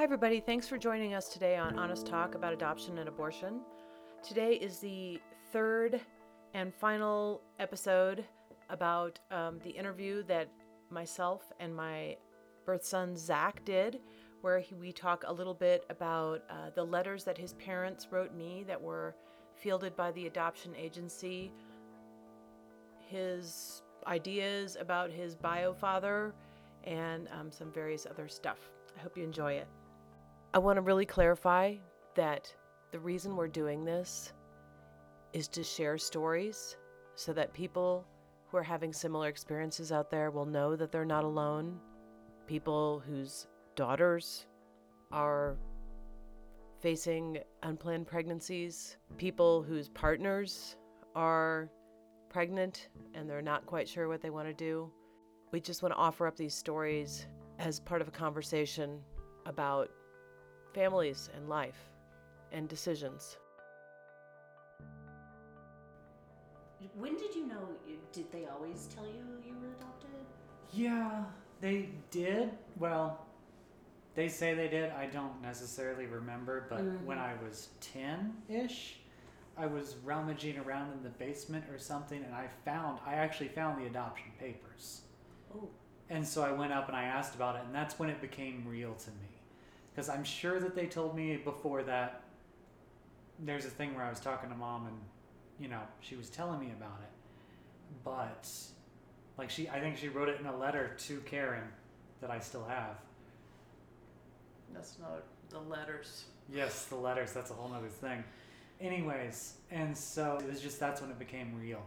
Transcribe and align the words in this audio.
Hi, 0.00 0.04
everybody. 0.04 0.40
Thanks 0.40 0.66
for 0.66 0.78
joining 0.78 1.12
us 1.12 1.28
today 1.28 1.58
on 1.58 1.78
Honest 1.78 2.06
Talk 2.06 2.34
about 2.34 2.54
adoption 2.54 2.96
and 2.96 3.06
abortion. 3.06 3.60
Today 4.26 4.54
is 4.54 4.78
the 4.78 5.20
third 5.52 6.00
and 6.54 6.72
final 6.74 7.42
episode 7.58 8.24
about 8.70 9.18
um, 9.30 9.58
the 9.62 9.68
interview 9.68 10.22
that 10.22 10.48
myself 10.88 11.52
and 11.60 11.76
my 11.76 12.16
birth 12.64 12.82
son 12.82 13.14
Zach 13.14 13.62
did, 13.66 14.00
where 14.40 14.58
he, 14.58 14.74
we 14.74 14.90
talk 14.90 15.24
a 15.26 15.32
little 15.34 15.52
bit 15.52 15.84
about 15.90 16.44
uh, 16.48 16.70
the 16.74 16.82
letters 16.82 17.22
that 17.24 17.36
his 17.36 17.52
parents 17.52 18.08
wrote 18.10 18.34
me 18.34 18.64
that 18.66 18.80
were 18.80 19.14
fielded 19.54 19.94
by 19.96 20.10
the 20.12 20.26
adoption 20.26 20.74
agency, 20.76 21.52
his 23.06 23.82
ideas 24.06 24.78
about 24.80 25.10
his 25.10 25.34
bio 25.34 25.74
father, 25.74 26.32
and 26.84 27.28
um, 27.38 27.52
some 27.52 27.70
various 27.70 28.06
other 28.06 28.28
stuff. 28.28 28.70
I 28.96 29.02
hope 29.02 29.14
you 29.14 29.24
enjoy 29.24 29.52
it. 29.52 29.68
I 30.52 30.58
want 30.58 30.78
to 30.78 30.82
really 30.82 31.06
clarify 31.06 31.76
that 32.16 32.52
the 32.90 32.98
reason 32.98 33.36
we're 33.36 33.46
doing 33.46 33.84
this 33.84 34.32
is 35.32 35.46
to 35.46 35.62
share 35.62 35.96
stories 35.96 36.76
so 37.14 37.32
that 37.32 37.52
people 37.52 38.04
who 38.48 38.56
are 38.56 38.62
having 38.62 38.92
similar 38.92 39.28
experiences 39.28 39.92
out 39.92 40.10
there 40.10 40.32
will 40.32 40.46
know 40.46 40.74
that 40.74 40.90
they're 40.90 41.04
not 41.04 41.22
alone. 41.22 41.78
People 42.48 43.00
whose 43.06 43.46
daughters 43.76 44.46
are 45.12 45.56
facing 46.80 47.38
unplanned 47.62 48.08
pregnancies, 48.08 48.96
people 49.18 49.62
whose 49.62 49.88
partners 49.88 50.74
are 51.14 51.70
pregnant 52.28 52.88
and 53.14 53.30
they're 53.30 53.40
not 53.40 53.66
quite 53.66 53.88
sure 53.88 54.08
what 54.08 54.20
they 54.20 54.30
want 54.30 54.48
to 54.48 54.54
do. 54.54 54.90
We 55.52 55.60
just 55.60 55.80
want 55.80 55.94
to 55.94 55.98
offer 55.98 56.26
up 56.26 56.36
these 56.36 56.54
stories 56.54 57.26
as 57.60 57.78
part 57.78 58.00
of 58.00 58.08
a 58.08 58.12
conversation 58.12 58.98
about 59.46 59.90
families 60.72 61.30
and 61.34 61.48
life 61.48 61.90
and 62.52 62.68
decisions. 62.68 63.36
When 66.98 67.16
did 67.16 67.34
you 67.34 67.46
know? 67.46 67.68
Did 68.12 68.32
they 68.32 68.46
always 68.46 68.88
tell 68.94 69.06
you 69.06 69.22
you 69.46 69.54
were 69.60 69.68
adopted? 69.78 70.10
Yeah, 70.72 71.24
they 71.60 71.90
did. 72.10 72.50
Well, 72.78 73.26
they 74.14 74.28
say 74.28 74.54
they 74.54 74.68
did. 74.68 74.90
I 74.90 75.06
don't 75.06 75.40
necessarily 75.40 76.06
remember, 76.06 76.66
but 76.68 76.80
mm-hmm. 76.80 77.06
when 77.06 77.18
I 77.18 77.34
was 77.44 77.68
10 77.80 78.32
ish, 78.48 79.00
I 79.56 79.66
was 79.66 79.96
rummaging 80.04 80.58
around 80.58 80.92
in 80.92 81.02
the 81.02 81.10
basement 81.10 81.64
or 81.70 81.78
something, 81.78 82.22
and 82.22 82.34
I 82.34 82.48
found, 82.64 82.98
I 83.06 83.14
actually 83.14 83.48
found 83.48 83.80
the 83.80 83.86
adoption 83.86 84.30
papers. 84.38 85.02
Oh, 85.54 85.68
And 86.08 86.26
so 86.26 86.42
I 86.42 86.52
went 86.52 86.72
up 86.72 86.88
and 86.88 86.96
I 86.96 87.04
asked 87.04 87.34
about 87.34 87.56
it, 87.56 87.62
and 87.66 87.74
that's 87.74 87.98
when 87.98 88.08
it 88.08 88.20
became 88.20 88.64
real 88.66 88.94
to 88.94 89.10
me. 89.10 89.29
Because 89.90 90.08
I'm 90.08 90.24
sure 90.24 90.60
that 90.60 90.74
they 90.74 90.86
told 90.86 91.16
me 91.16 91.36
before 91.36 91.82
that 91.84 92.22
there's 93.38 93.64
a 93.64 93.70
thing 93.70 93.94
where 93.94 94.04
I 94.04 94.10
was 94.10 94.20
talking 94.20 94.48
to 94.50 94.54
mom 94.54 94.86
and, 94.86 94.96
you 95.58 95.68
know, 95.68 95.80
she 96.00 96.16
was 96.16 96.30
telling 96.30 96.60
me 96.60 96.72
about 96.76 97.00
it. 97.02 97.10
But, 98.04 98.48
like, 99.36 99.50
she, 99.50 99.68
I 99.68 99.80
think 99.80 99.96
she 99.96 100.08
wrote 100.08 100.28
it 100.28 100.40
in 100.40 100.46
a 100.46 100.56
letter 100.56 100.96
to 101.06 101.20
Karen 101.20 101.68
that 102.20 102.30
I 102.30 102.38
still 102.38 102.64
have. 102.64 102.96
That's 104.72 104.98
not 105.00 105.24
the 105.48 105.58
letters. 105.58 106.24
Yes, 106.52 106.84
the 106.86 106.96
letters, 106.96 107.32
that's 107.32 107.50
a 107.50 107.54
whole 107.54 107.68
nother 107.68 107.88
thing. 107.88 108.22
Anyways, 108.80 109.54
and 109.70 109.96
so 109.96 110.38
it 110.40 110.48
was 110.48 110.60
just 110.60 110.80
that's 110.80 111.00
when 111.00 111.10
it 111.10 111.18
became 111.18 111.54
real. 111.60 111.82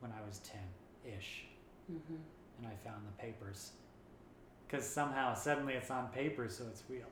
When 0.00 0.12
I 0.12 0.26
was 0.26 0.38
10 0.38 0.58
ish. 1.16 1.44
mm-hmm. 1.90 2.14
and 2.58 2.66
I 2.66 2.88
found 2.88 3.02
the 3.06 3.22
papers. 3.22 3.72
Because 4.68 4.86
somehow, 4.86 5.34
suddenly 5.34 5.74
it's 5.74 5.90
on 5.90 6.08
paper, 6.08 6.48
so 6.48 6.64
it's 6.70 6.82
real. 6.88 7.06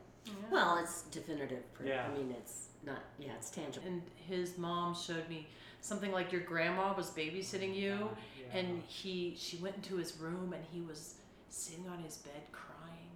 Well, 0.51 0.79
it's 0.83 1.03
definitive 1.03 1.73
proof. 1.73 1.89
Yeah. 1.89 2.07
I 2.11 2.17
mean, 2.17 2.35
it's 2.39 2.67
not. 2.85 2.99
Yeah, 3.19 3.33
it's 3.39 3.49
tangible. 3.51 3.87
And 3.87 4.03
his 4.17 4.59
mom 4.59 4.95
showed 4.95 5.29
me 5.29 5.47
something 5.81 6.13
like 6.13 6.33
your 6.33 6.43
grandma 6.43 6.95
was 6.95 7.11
babysitting 7.11 7.75
you, 7.75 7.97
oh 8.03 8.17
Yeah. 8.39 8.59
and 8.59 8.83
he 8.87 9.35
she 9.39 9.57
went 9.59 9.77
into 9.77 9.97
his 9.97 10.19
room 10.19 10.53
and 10.53 10.65
he 10.73 10.81
was 10.81 11.15
sitting 11.49 11.89
on 11.89 11.99
his 12.01 12.17
bed 12.19 12.43
crying, 12.53 13.13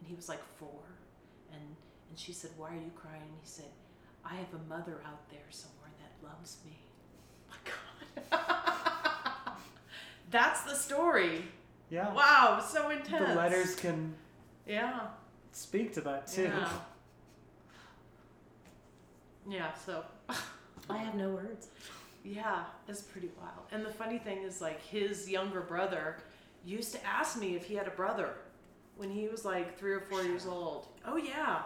and 0.00 0.08
he 0.08 0.14
was 0.14 0.28
like 0.28 0.42
four, 0.58 0.82
and 1.52 1.76
and 2.10 2.18
she 2.18 2.32
said, 2.32 2.50
"Why 2.58 2.70
are 2.72 2.74
you 2.74 2.90
crying?" 2.94 3.22
And 3.22 3.38
he 3.40 3.46
said, 3.48 3.70
"I 4.24 4.34
have 4.34 4.52
a 4.52 4.68
mother 4.68 5.00
out 5.06 5.30
there 5.30 5.48
somewhere 5.50 5.92
that 6.00 6.28
loves 6.28 6.58
me." 6.64 6.76
my 7.48 8.28
God, 8.28 9.56
that's 10.30 10.62
the 10.64 10.74
story. 10.74 11.44
Yeah. 11.92 12.12
Wow, 12.14 12.64
so 12.66 12.88
intense. 12.90 13.28
The 13.28 13.34
letters 13.34 13.74
can 13.74 14.14
Yeah. 14.66 15.00
speak 15.52 15.92
to 15.94 16.00
that 16.02 16.26
too. 16.26 16.44
Yeah. 16.44 16.68
Yeah. 19.48 19.72
So. 19.74 20.04
I 20.90 20.96
have 20.98 21.14
no 21.14 21.30
words. 21.30 21.68
Yeah, 22.24 22.64
it's 22.88 23.02
pretty 23.02 23.30
wild. 23.40 23.66
And 23.72 23.84
the 23.84 23.90
funny 23.92 24.18
thing 24.18 24.42
is, 24.42 24.60
like, 24.60 24.80
his 24.80 25.28
younger 25.28 25.60
brother 25.60 26.16
used 26.64 26.92
to 26.92 27.04
ask 27.06 27.38
me 27.38 27.56
if 27.56 27.64
he 27.64 27.74
had 27.74 27.86
a 27.86 27.90
brother 27.92 28.34
when 28.96 29.10
he 29.10 29.26
was 29.28 29.44
like 29.44 29.76
three 29.78 29.92
or 29.92 30.00
four 30.00 30.22
years 30.22 30.46
old. 30.46 30.86
Oh, 31.04 31.16
yeah. 31.16 31.62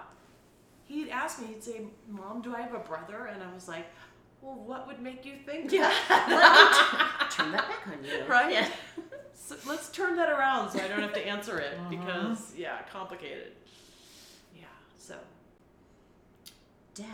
He'd 0.85 1.11
ask 1.11 1.41
me, 1.41 1.49
he'd 1.49 1.63
say, 1.63 1.83
Mom, 2.09 2.41
do 2.43 2.55
I 2.55 2.61
have 2.63 2.73
a 2.75 2.79
brother? 2.79 3.27
And 3.27 3.43
I 3.43 3.53
was 3.53 3.69
like, 3.69 3.87
Well, 4.41 4.55
what 4.55 4.87
would 4.87 5.01
make 5.01 5.25
you 5.27 5.35
think 5.45 5.71
Yeah. 5.73 5.93
that? 6.09 7.29
Turn 7.37 7.53
that 7.53 7.69
back 7.69 7.87
on 7.89 8.03
you. 8.05 8.25
Right? 8.27 8.53
Yeah. 8.53 8.69
So 9.47 9.57
let's 9.67 9.89
turn 9.91 10.17
that 10.17 10.29
around 10.29 10.71
so 10.73 10.81
I 10.81 10.89
don't 10.89 11.01
have 11.01 11.13
to 11.15 11.27
answer 11.27 11.59
it 11.59 11.75
Uh-huh. 11.79 11.89
because, 11.91 12.53
yeah, 12.57 12.79
complicated. 12.93 13.53
Yeah, 14.55 14.65
so, 14.99 15.17
Dad. 16.95 17.07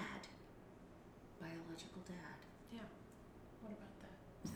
Biological 1.41 2.01
dad. 2.07 2.39
yeah. 2.73 2.79
What 3.61 3.73
about 3.73 3.95
that? 4.01 4.53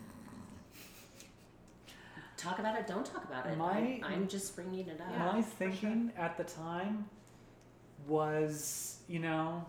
Talk 2.36 2.58
about 2.60 2.76
it. 2.78 2.86
Don't 2.86 3.04
talk 3.04 3.24
about 3.24 3.46
it. 3.46 3.58
My- 3.58 4.00
I, 4.02 4.12
I'm 4.12 4.28
just 4.28 4.54
bringing 4.54 4.86
it 4.88 5.00
up. 5.00 5.08
Yeah, 5.10 5.32
My 5.32 5.42
for 5.42 5.48
thinking 5.56 6.12
at 6.16 6.36
the 6.36 6.44
time 6.44 7.06
was, 8.06 8.98
you 9.08 9.18
know, 9.18 9.64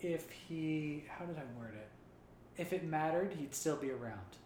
if 0.00 0.30
he, 0.30 1.04
how 1.08 1.24
did 1.24 1.36
I 1.36 1.42
word 1.60 1.74
it? 1.74 1.88
If 2.60 2.72
it 2.72 2.84
mattered, 2.84 3.34
he'd 3.38 3.54
still 3.54 3.76
be 3.76 3.90
around, 3.90 4.36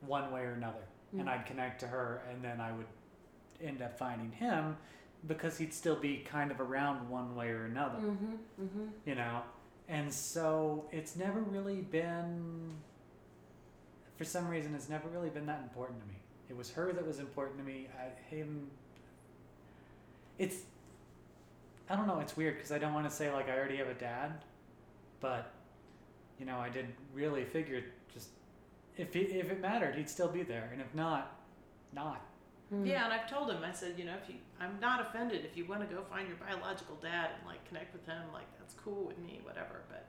one 0.00 0.32
way 0.32 0.40
or 0.42 0.52
another, 0.52 0.84
and 1.12 1.22
Mm. 1.28 1.28
I'd 1.28 1.46
connect 1.46 1.80
to 1.80 1.86
her, 1.86 2.22
and 2.30 2.42
then 2.42 2.60
I 2.60 2.72
would 2.72 2.86
end 3.60 3.80
up 3.82 3.98
finding 3.98 4.30
him 4.32 4.76
because 5.26 5.56
he'd 5.58 5.72
still 5.72 5.96
be 5.96 6.18
kind 6.18 6.50
of 6.50 6.60
around 6.60 7.08
one 7.08 7.34
way 7.34 7.48
or 7.48 7.64
another. 7.64 7.98
Mm-hmm. 7.98 8.62
Mm-hmm. 8.62 8.84
you 9.06 9.14
know 9.14 9.42
and 9.88 10.12
so 10.12 10.84
it's 10.92 11.14
never 11.16 11.40
really 11.40 11.80
been 11.80 12.72
for 14.16 14.24
some 14.24 14.48
reason 14.48 14.74
it's 14.74 14.88
never 14.88 15.08
really 15.08 15.28
been 15.30 15.46
that 15.46 15.60
important 15.62 16.00
to 16.00 16.06
me 16.08 16.16
it 16.50 16.56
was 16.56 16.70
her 16.72 16.92
that 16.92 17.06
was 17.06 17.18
important 17.20 17.56
to 17.58 17.64
me 17.64 17.86
I, 17.98 18.34
him 18.34 18.68
it's 20.38 20.56
i 21.88 21.94
don't 21.96 22.06
know 22.08 22.18
it's 22.20 22.36
weird 22.36 22.56
because 22.56 22.72
i 22.72 22.78
don't 22.78 22.92
want 22.94 23.08
to 23.08 23.14
say 23.14 23.32
like 23.32 23.48
i 23.48 23.56
already 23.56 23.76
have 23.76 23.88
a 23.88 23.94
dad 23.94 24.42
but 25.20 25.52
you 26.38 26.46
know 26.46 26.58
i 26.58 26.68
did 26.68 26.86
really 27.14 27.44
figure 27.44 27.82
if 28.96 29.12
he, 29.14 29.20
if 29.20 29.50
it 29.50 29.60
mattered 29.60 29.94
he'd 29.96 30.08
still 30.08 30.28
be 30.28 30.42
there 30.42 30.68
and 30.72 30.80
if 30.80 30.94
not 30.94 31.38
not 31.92 32.22
Mm. 32.74 32.84
Yeah, 32.84 33.04
and 33.04 33.12
I've 33.12 33.30
told 33.30 33.48
him, 33.48 33.58
I 33.62 33.70
said, 33.72 33.94
you 33.96 34.04
know, 34.04 34.14
if 34.20 34.28
you, 34.28 34.34
I'm 34.60 34.80
not 34.80 35.00
offended 35.00 35.44
if 35.44 35.56
you 35.56 35.66
want 35.66 35.88
to 35.88 35.94
go 35.94 36.02
find 36.02 36.26
your 36.26 36.36
biological 36.36 36.96
dad 36.96 37.30
and 37.38 37.46
like 37.46 37.64
connect 37.68 37.92
with 37.92 38.04
him, 38.06 38.20
like 38.32 38.46
that's 38.58 38.74
cool 38.74 39.04
with 39.06 39.18
me, 39.18 39.40
whatever. 39.44 39.82
But 39.88 40.04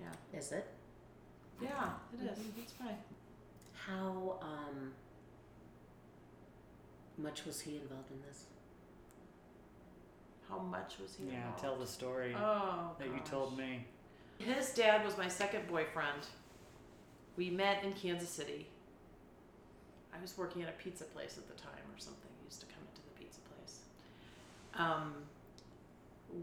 yeah, 0.00 0.36
Is 0.36 0.50
it? 0.50 0.66
yeah, 1.62 1.90
it 2.20 2.32
is. 2.32 2.38
It's 2.58 2.72
fine. 2.72 2.96
How 3.74 4.40
um 4.42 4.90
much 7.16 7.46
was 7.46 7.60
he 7.60 7.76
involved 7.76 8.10
in 8.10 8.20
this? 8.26 8.46
How 10.48 10.58
much 10.58 10.94
was 11.00 11.14
he? 11.14 11.26
yeah 11.26 11.36
involved? 11.36 11.58
tell 11.60 11.76
the 11.76 11.86
story 11.86 12.34
Oh, 12.36 12.90
that 12.98 13.06
you 13.06 13.20
told 13.24 13.56
me 13.56 13.86
His 14.38 14.70
dad 14.72 15.04
was 15.04 15.16
my 15.16 15.28
second 15.28 15.68
boyfriend. 15.68 16.26
We 17.36 17.50
met 17.50 17.82
in 17.84 17.92
Kansas 17.92 18.28
City. 18.28 18.66
I 20.14 20.20
was 20.20 20.36
working 20.36 20.62
at 20.62 20.68
a 20.68 20.72
pizza 20.72 21.04
place 21.04 21.38
at 21.38 21.48
the 21.48 21.60
time 21.60 21.84
or 21.94 21.98
something. 21.98 22.30
Used 22.44 22.60
to 22.60 22.66
come 22.66 22.84
into 22.90 23.00
the 23.02 23.24
pizza 23.24 23.40
place. 23.40 23.78
Um, 24.74 25.14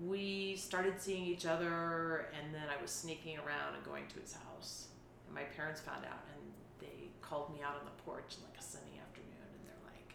we 0.05 0.55
started 0.55 0.99
seeing 0.99 1.25
each 1.25 1.45
other, 1.45 2.27
and 2.37 2.53
then 2.53 2.63
I 2.69 2.81
was 2.81 2.91
sneaking 2.91 3.37
around 3.37 3.75
and 3.75 3.83
going 3.83 4.07
to 4.07 4.19
his 4.19 4.33
house. 4.33 4.87
And 5.27 5.35
my 5.35 5.43
parents 5.43 5.81
found 5.81 6.05
out, 6.05 6.25
and 6.33 6.41
they 6.79 7.09
called 7.21 7.53
me 7.53 7.61
out 7.63 7.75
on 7.75 7.85
the 7.85 8.03
porch 8.03 8.35
like 8.43 8.59
a 8.59 8.63
sunny 8.63 8.99
afternoon, 8.99 9.49
and 9.53 9.61
they're 9.65 9.85
like, 9.85 10.13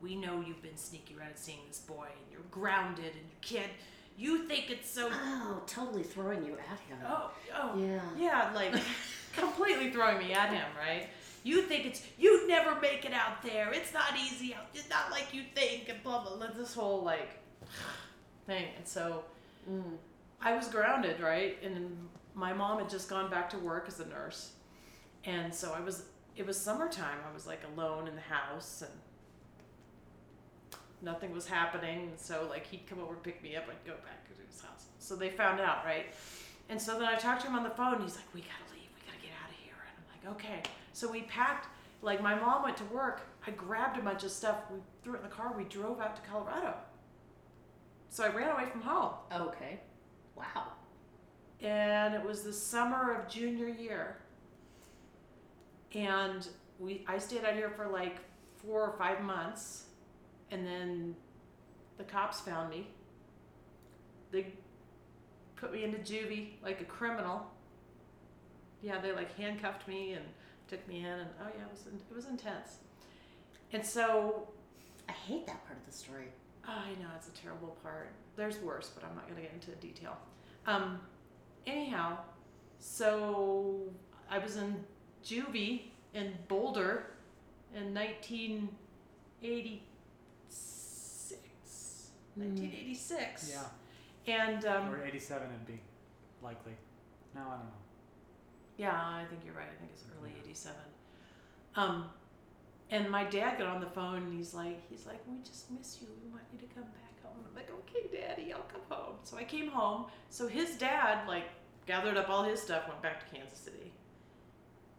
"We 0.00 0.14
know 0.14 0.40
you've 0.40 0.62
been 0.62 0.76
sneaking 0.76 1.18
around 1.18 1.30
and 1.30 1.38
seeing 1.38 1.60
this 1.66 1.80
boy, 1.80 2.06
and 2.06 2.32
you're 2.32 2.46
grounded, 2.50 3.14
and 3.16 3.26
you 3.26 3.38
can't. 3.40 3.72
You 4.20 4.46
think 4.46 4.70
it's 4.70 4.90
so 4.90 5.08
Oh, 5.10 5.62
totally 5.66 6.02
throwing 6.02 6.44
you 6.44 6.52
at 6.70 6.78
him. 6.80 6.98
Oh, 7.08 7.30
oh, 7.56 7.78
Yeah. 7.78 8.00
yeah, 8.18 8.50
like 8.54 8.74
completely 9.34 9.90
throwing 9.90 10.18
me 10.18 10.34
at 10.34 10.50
him, 10.52 10.66
right? 10.78 11.08
You 11.42 11.62
think 11.62 11.86
it's 11.86 12.02
you'd 12.18 12.46
never 12.46 12.78
make 12.80 13.06
it 13.06 13.14
out 13.14 13.42
there. 13.42 13.72
It's 13.72 13.94
not 13.94 14.12
easy 14.18 14.54
out. 14.54 14.66
It's 14.74 14.90
not 14.90 15.10
like 15.10 15.32
you 15.32 15.42
think, 15.54 15.88
and 15.88 16.02
blah 16.02 16.22
blah. 16.22 16.36
blah. 16.36 16.48
This 16.54 16.74
whole 16.74 17.02
like 17.02 17.30
thing. 18.46 18.66
And 18.76 18.86
so 18.86 19.24
Mm. 19.70 19.96
I 20.40 20.54
was 20.56 20.68
grounded, 20.68 21.20
right? 21.20 21.58
And 21.62 22.08
my 22.34 22.52
mom 22.54 22.78
had 22.78 22.88
just 22.88 23.08
gone 23.10 23.30
back 23.30 23.50
to 23.50 23.58
work 23.58 23.84
as 23.88 24.00
a 24.00 24.06
nurse. 24.06 24.52
And 25.24 25.54
so 25.54 25.74
I 25.76 25.80
was, 25.80 26.04
it 26.34 26.46
was 26.46 26.58
summertime. 26.58 27.18
I 27.30 27.32
was 27.34 27.46
like 27.46 27.60
alone 27.74 28.08
in 28.08 28.14
the 28.14 28.22
house 28.22 28.80
and 28.82 28.90
nothing 31.02 31.32
was 31.32 31.46
happening. 31.46 32.08
And 32.08 32.18
so, 32.18 32.46
like, 32.50 32.66
he'd 32.66 32.86
come 32.86 33.00
over 33.00 33.14
and 33.14 33.22
pick 33.22 33.42
me 33.42 33.56
up. 33.56 33.64
I'd 33.68 33.84
go 33.86 33.94
back 34.04 34.24
to 34.28 34.46
his 34.46 34.60
house. 34.60 34.86
So 34.98 35.16
they 35.16 35.30
found 35.30 35.60
out, 35.60 35.84
right? 35.84 36.06
And 36.68 36.80
so 36.80 36.98
then 36.98 37.04
I 37.08 37.16
talked 37.16 37.42
to 37.42 37.48
him 37.48 37.56
on 37.56 37.64
the 37.64 37.70
phone. 37.70 38.00
He's 38.02 38.16
like, 38.16 38.32
we 38.34 38.40
gotta 38.42 38.72
leave. 38.72 38.88
We 38.94 39.06
gotta 39.06 39.20
get 39.22 39.32
out 39.42 39.50
of 39.50 39.56
here. 39.56 39.74
And 39.86 39.96
I'm 39.98 40.34
like, 40.34 40.40
okay. 40.44 40.62
So 40.92 41.10
we 41.10 41.22
packed, 41.22 41.68
like, 42.02 42.22
my 42.22 42.34
mom 42.34 42.62
went 42.62 42.76
to 42.78 42.84
work. 42.84 43.22
I 43.46 43.50
grabbed 43.52 43.98
a 43.98 44.02
bunch 44.02 44.24
of 44.24 44.30
stuff. 44.30 44.56
We 44.72 44.78
threw 45.02 45.14
it 45.14 45.18
in 45.18 45.22
the 45.24 45.28
car. 45.28 45.54
We 45.56 45.64
drove 45.64 46.00
out 46.00 46.16
to 46.16 46.22
Colorado. 46.30 46.74
So 48.08 48.24
I 48.24 48.28
ran 48.28 48.50
away 48.50 48.66
from 48.70 48.80
home 48.82 49.12
Okay. 49.32 49.80
Wow. 50.36 50.72
and 51.60 52.14
it 52.14 52.24
was 52.24 52.42
the 52.42 52.52
summer 52.52 53.14
of 53.14 53.28
junior 53.28 53.68
year 53.68 54.16
and 55.94 56.48
we 56.78 57.04
i 57.06 57.18
stayed 57.18 57.44
out 57.44 57.54
here 57.54 57.68
for 57.70 57.86
like 57.88 58.16
four 58.64 58.80
or 58.82 58.96
five 58.98 59.22
months 59.22 59.84
and 60.50 60.66
then 60.66 61.14
the 61.98 62.04
cops 62.04 62.40
found 62.40 62.70
me 62.70 62.88
they 64.30 64.46
put 65.56 65.72
me 65.72 65.84
into 65.84 65.98
juvie 65.98 66.52
like 66.62 66.80
a 66.80 66.84
criminal 66.84 67.46
yeah 68.82 69.00
they 69.00 69.12
like 69.12 69.36
handcuffed 69.36 69.86
me 69.86 70.12
and 70.12 70.24
took 70.68 70.86
me 70.88 71.00
in 71.00 71.04
and 71.04 71.28
oh 71.42 71.48
yeah 71.56 71.64
it 71.64 71.70
was 71.70 71.86
it 71.86 72.14
was 72.14 72.26
intense 72.26 72.78
and 73.72 73.84
so 73.84 74.48
I 75.08 75.12
hate 75.12 75.46
that 75.46 75.64
part 75.66 75.78
of 75.78 75.86
the 75.86 75.92
story. 75.92 76.28
I 76.64 76.90
know 77.00 77.08
it's 77.16 77.26
a 77.28 77.32
terrible 77.32 77.76
part. 77.82 78.12
There's 78.36 78.58
worse, 78.58 78.90
but 78.94 79.02
I'm 79.04 79.14
not 79.16 79.24
going 79.24 79.36
to 79.36 79.42
get 79.42 79.52
into 79.52 79.72
detail. 79.80 80.16
Um, 80.66 81.00
anyhow, 81.66 82.18
so 82.78 83.80
I 84.30 84.38
was 84.38 84.56
in 84.56 84.84
juvie 85.24 85.90
in 86.14 86.32
Boulder 86.46 87.06
in 87.74 87.92
1986. 87.94 89.89
1986. 92.36 93.52
Yeah. 93.52 93.64
And 94.26 94.64
um, 94.66 94.92
or 94.92 95.04
87 95.04 95.48
would 95.48 95.66
be 95.66 95.80
likely. 96.42 96.72
No, 97.34 97.40
I 97.42 97.44
don't 97.44 97.64
know. 97.64 97.80
Yeah, 98.76 98.92
I 98.94 99.24
think 99.28 99.42
you're 99.44 99.54
right. 99.54 99.68
I 99.70 99.78
think 99.78 99.90
it's 99.92 100.04
early 100.18 100.32
'87. 100.42 100.76
Um, 101.76 102.06
and 102.90 103.08
my 103.08 103.24
dad 103.24 103.58
got 103.58 103.68
on 103.68 103.80
the 103.80 103.86
phone 103.86 104.22
and 104.24 104.36
he's 104.36 104.52
like, 104.52 104.82
he's 104.90 105.06
like, 105.06 105.20
we 105.28 105.36
just 105.44 105.70
miss 105.70 105.98
you. 106.00 106.08
We 106.24 106.30
want 106.30 106.42
you 106.52 106.58
to 106.58 106.74
come 106.74 106.84
back 106.84 107.22
home. 107.22 107.36
I'm 107.48 107.54
like, 107.54 107.70
okay, 107.70 108.08
Daddy, 108.12 108.52
I'll 108.52 108.62
come 108.62 108.80
home. 108.88 109.14
So 109.22 109.36
I 109.36 109.44
came 109.44 109.68
home. 109.68 110.06
So 110.28 110.48
his 110.48 110.76
dad 110.76 111.28
like 111.28 111.44
gathered 111.86 112.16
up 112.16 112.28
all 112.28 112.42
his 112.42 112.60
stuff, 112.60 112.88
went 112.88 113.00
back 113.02 113.24
to 113.24 113.34
Kansas 113.36 113.58
City, 113.58 113.92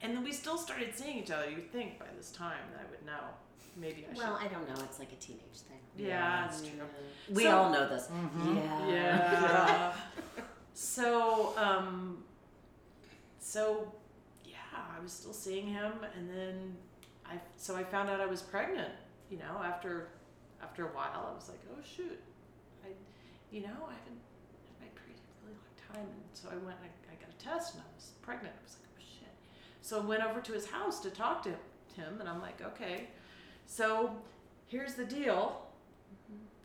and 0.02 0.16
then 0.16 0.24
we 0.24 0.32
still 0.32 0.58
started 0.58 0.96
seeing 0.96 1.18
each 1.18 1.32
other. 1.32 1.50
You'd 1.50 1.72
think 1.72 2.00
by 2.00 2.06
this 2.18 2.32
time 2.32 2.60
that 2.74 2.82
I 2.88 2.90
would 2.90 3.06
know. 3.06 3.30
Maybe 3.78 4.06
I 4.10 4.14
should 4.14 4.18
Well, 4.24 4.38
I 4.42 4.48
don't 4.48 4.68
know. 4.68 4.84
It's 4.84 5.00
like 5.00 5.12
a 5.14 5.16
teenage 5.16 5.42
thing. 5.68 5.80
should. 5.98 6.06
Yeah, 6.08 6.42
that's 6.48 6.62
true. 6.62 6.72
Yeah. 6.78 7.34
We 7.36 7.44
So- 7.44 7.58
all 7.58 7.70
know 7.72 7.88
this. 7.88 8.08
Mhm. 8.08 8.56
Yeah. 8.56 8.88
Yeah. 8.90 9.96
so, 10.74 11.58
um, 11.58 12.24
so 13.40 13.94
yeah, 14.46 14.56
I 14.98 15.00
was 15.02 15.12
still 15.12 15.34
seeing 15.34 15.68
him, 15.68 15.94
and 16.16 16.30
then 16.30 16.78
I 17.26 17.40
so 17.58 17.76
I 17.76 17.84
found 17.84 18.10
out 18.10 18.20
I 18.20 18.26
was 18.26 18.42
pregnant. 18.42 18.94
You 19.30 19.38
know, 19.40 19.62
after 19.64 20.10
after 20.62 20.86
a 20.88 20.92
while, 20.92 21.28
I 21.32 21.34
was 21.36 21.50
like, 21.50 21.60
oh 21.72 21.82
shoot, 21.84 22.20
I, 22.84 22.90
you 23.52 23.62
know, 23.62 23.68
I 23.88 23.94
haven't 23.94 24.22
had 24.68 24.80
my 24.82 24.88
period 25.00 25.18
in 25.18 25.26
a 25.32 25.48
really 25.48 25.58
long 25.58 25.96
time, 25.96 26.08
and 26.14 26.24
so 26.34 26.50
I 26.50 26.56
went 26.56 26.78
and 26.82 26.90
I, 27.10 27.14
I 27.14 27.16
got 27.16 27.30
a 27.30 27.38
test, 27.44 27.74
and 27.76 27.84
I 27.84 27.96
was 27.96 28.12
pregnant. 28.22 28.54
I 28.60 28.64
was 28.64 28.76
like, 28.80 28.90
oh 28.98 29.02
shit. 29.20 29.34
So 29.82 29.98
I 30.02 30.06
went 30.06 30.24
over 30.24 30.40
to 30.42 30.52
his 30.54 30.70
house 30.70 31.00
to 31.02 31.10
talk 31.10 31.42
to 31.44 31.50
him, 31.96 32.20
and 32.20 32.30
I'm 32.30 32.42
like, 32.42 32.62
okay, 32.62 33.08
so 33.72 34.12
here's 34.68 34.96
the 34.96 35.06
deal. 35.06 35.62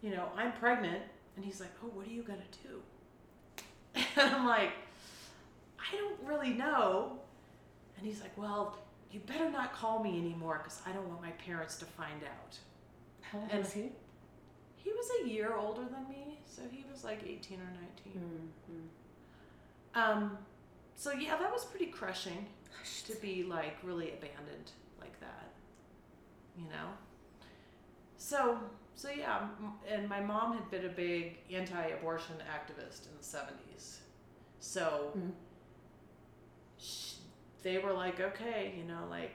You 0.02 0.10
know, 0.10 0.28
I'm 0.36 0.52
pregnant, 0.52 1.02
and 1.36 1.44
he's 1.44 1.60
like, 1.60 1.70
oh, 1.82 1.88
what 1.94 2.06
are 2.06 2.10
you 2.10 2.22
gonna 2.22 2.40
do? 2.64 2.82
And 4.18 4.34
I'm 4.34 4.46
like, 4.46 4.72
I 5.78 5.96
don't 5.96 6.18
really 6.24 6.50
know. 6.50 7.18
And 7.96 8.06
he's 8.06 8.20
like, 8.20 8.36
well, 8.36 8.76
you 9.12 9.20
better 9.20 9.48
not 9.50 9.72
call 9.72 10.02
me 10.02 10.18
anymore 10.18 10.58
because 10.62 10.80
I 10.86 10.92
don't 10.92 11.08
want 11.08 11.22
my 11.22 11.30
parents 11.32 11.76
to 11.78 11.84
find 11.84 12.22
out. 12.24 12.58
How 13.20 13.38
old 13.38 13.48
And- 13.50 13.62
was 13.62 13.72
he? 13.72 13.92
He 14.76 14.92
was 14.92 15.08
a 15.22 15.28
year 15.28 15.54
older 15.56 15.82
than 15.82 16.08
me, 16.08 16.38
so 16.46 16.62
he 16.70 16.84
was 16.90 17.02
like 17.04 17.22
18 17.26 17.58
or 17.58 17.70
19. 18.14 18.22
Mm-hmm. 18.22 20.00
Um, 20.00 20.38
so 20.94 21.12
yeah, 21.12 21.36
that 21.36 21.52
was 21.52 21.64
pretty 21.64 21.86
crushing 21.86 22.46
to 23.06 23.14
be 23.16 23.42
like 23.42 23.76
really 23.82 24.10
abandoned 24.12 24.70
like 25.00 25.18
that, 25.20 25.48
you 26.56 26.64
know. 26.64 26.88
So 28.18 28.58
so 28.94 29.10
yeah, 29.10 29.48
and 29.88 30.08
my 30.08 30.20
mom 30.20 30.54
had 30.54 30.70
been 30.70 30.86
a 30.86 30.88
big 30.92 31.38
anti-abortion 31.52 32.36
activist 32.50 33.06
in 33.10 33.16
the 33.18 33.22
70s. 33.24 33.98
So 34.58 35.12
Mm. 35.16 35.32
sh- 36.78 37.16
they 37.62 37.78
were 37.78 37.92
like, 37.92 38.20
okay, 38.20 38.74
you 38.76 38.84
know, 38.84 39.06
like 39.10 39.32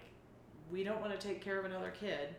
we 0.72 0.84
don't 0.84 1.02
want 1.02 1.18
to 1.20 1.28
take 1.28 1.42
care 1.42 1.60
of 1.60 1.66
another 1.66 1.92
kid, 1.92 2.36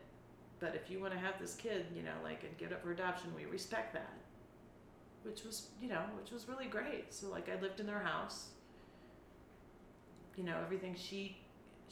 but 0.59 0.75
if 0.75 0.91
you 0.91 1.01
want 1.01 1.13
to 1.13 1.19
have 1.19 1.39
this 1.39 1.55
kid, 1.55 1.87
you 1.95 2.03
know, 2.03 2.15
like 2.25 2.43
and 2.45 2.57
give 2.59 2.71
it 2.71 2.75
up 2.75 2.83
for 2.83 2.93
adoption, 2.93 3.33
we 3.37 3.45
respect 3.45 3.93
that. 3.95 4.13
Which 5.23 5.45
was, 5.45 5.69
you 5.81 5.89
know, 5.89 6.03
which 6.21 6.33
was 6.33 6.49
really 6.49 6.67
great. 6.67 7.15
So 7.15 7.29
like 7.29 7.49
I 7.49 7.61
lived 7.61 7.79
in 7.79 7.87
their 7.87 8.01
house. 8.01 8.49
You 10.37 10.45
know, 10.45 10.57
everything 10.65 10.97
she 10.99 11.37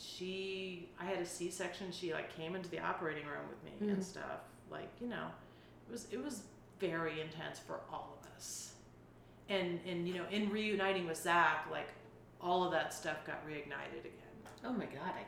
she 0.00 0.88
I 0.98 1.04
had 1.04 1.18
a 1.18 1.26
C-section, 1.26 1.92
she 1.92 2.12
like 2.12 2.34
came 2.34 2.56
into 2.56 2.68
the 2.70 2.78
operating 2.80 3.26
room 3.26 3.44
with 3.48 3.62
me 3.64 3.90
and 3.90 3.98
Mhm. 3.98 4.04
stuff. 4.04 4.40
Like, 4.70 4.88
you 5.00 5.08
know, 5.08 5.28
it 5.88 5.92
was 5.92 6.06
it 6.10 6.22
was 6.22 6.42
very 6.78 7.20
intense 7.20 7.58
for 7.58 7.80
all 7.92 8.18
of 8.20 8.30
us. 8.36 8.74
And 9.48 9.80
and 9.86 10.08
you 10.08 10.14
know, 10.14 10.24
in 10.30 10.48
reuniting 10.50 11.06
with 11.06 11.18
Zach, 11.18 11.66
like 11.70 11.88
all 12.40 12.64
of 12.64 12.72
that 12.72 12.94
stuff 12.94 13.24
got 13.26 13.46
reignited 13.46 14.00
again. 14.00 14.36
Oh 14.64 14.72
my 14.72 14.86
god. 14.86 15.12
I, 15.16 15.24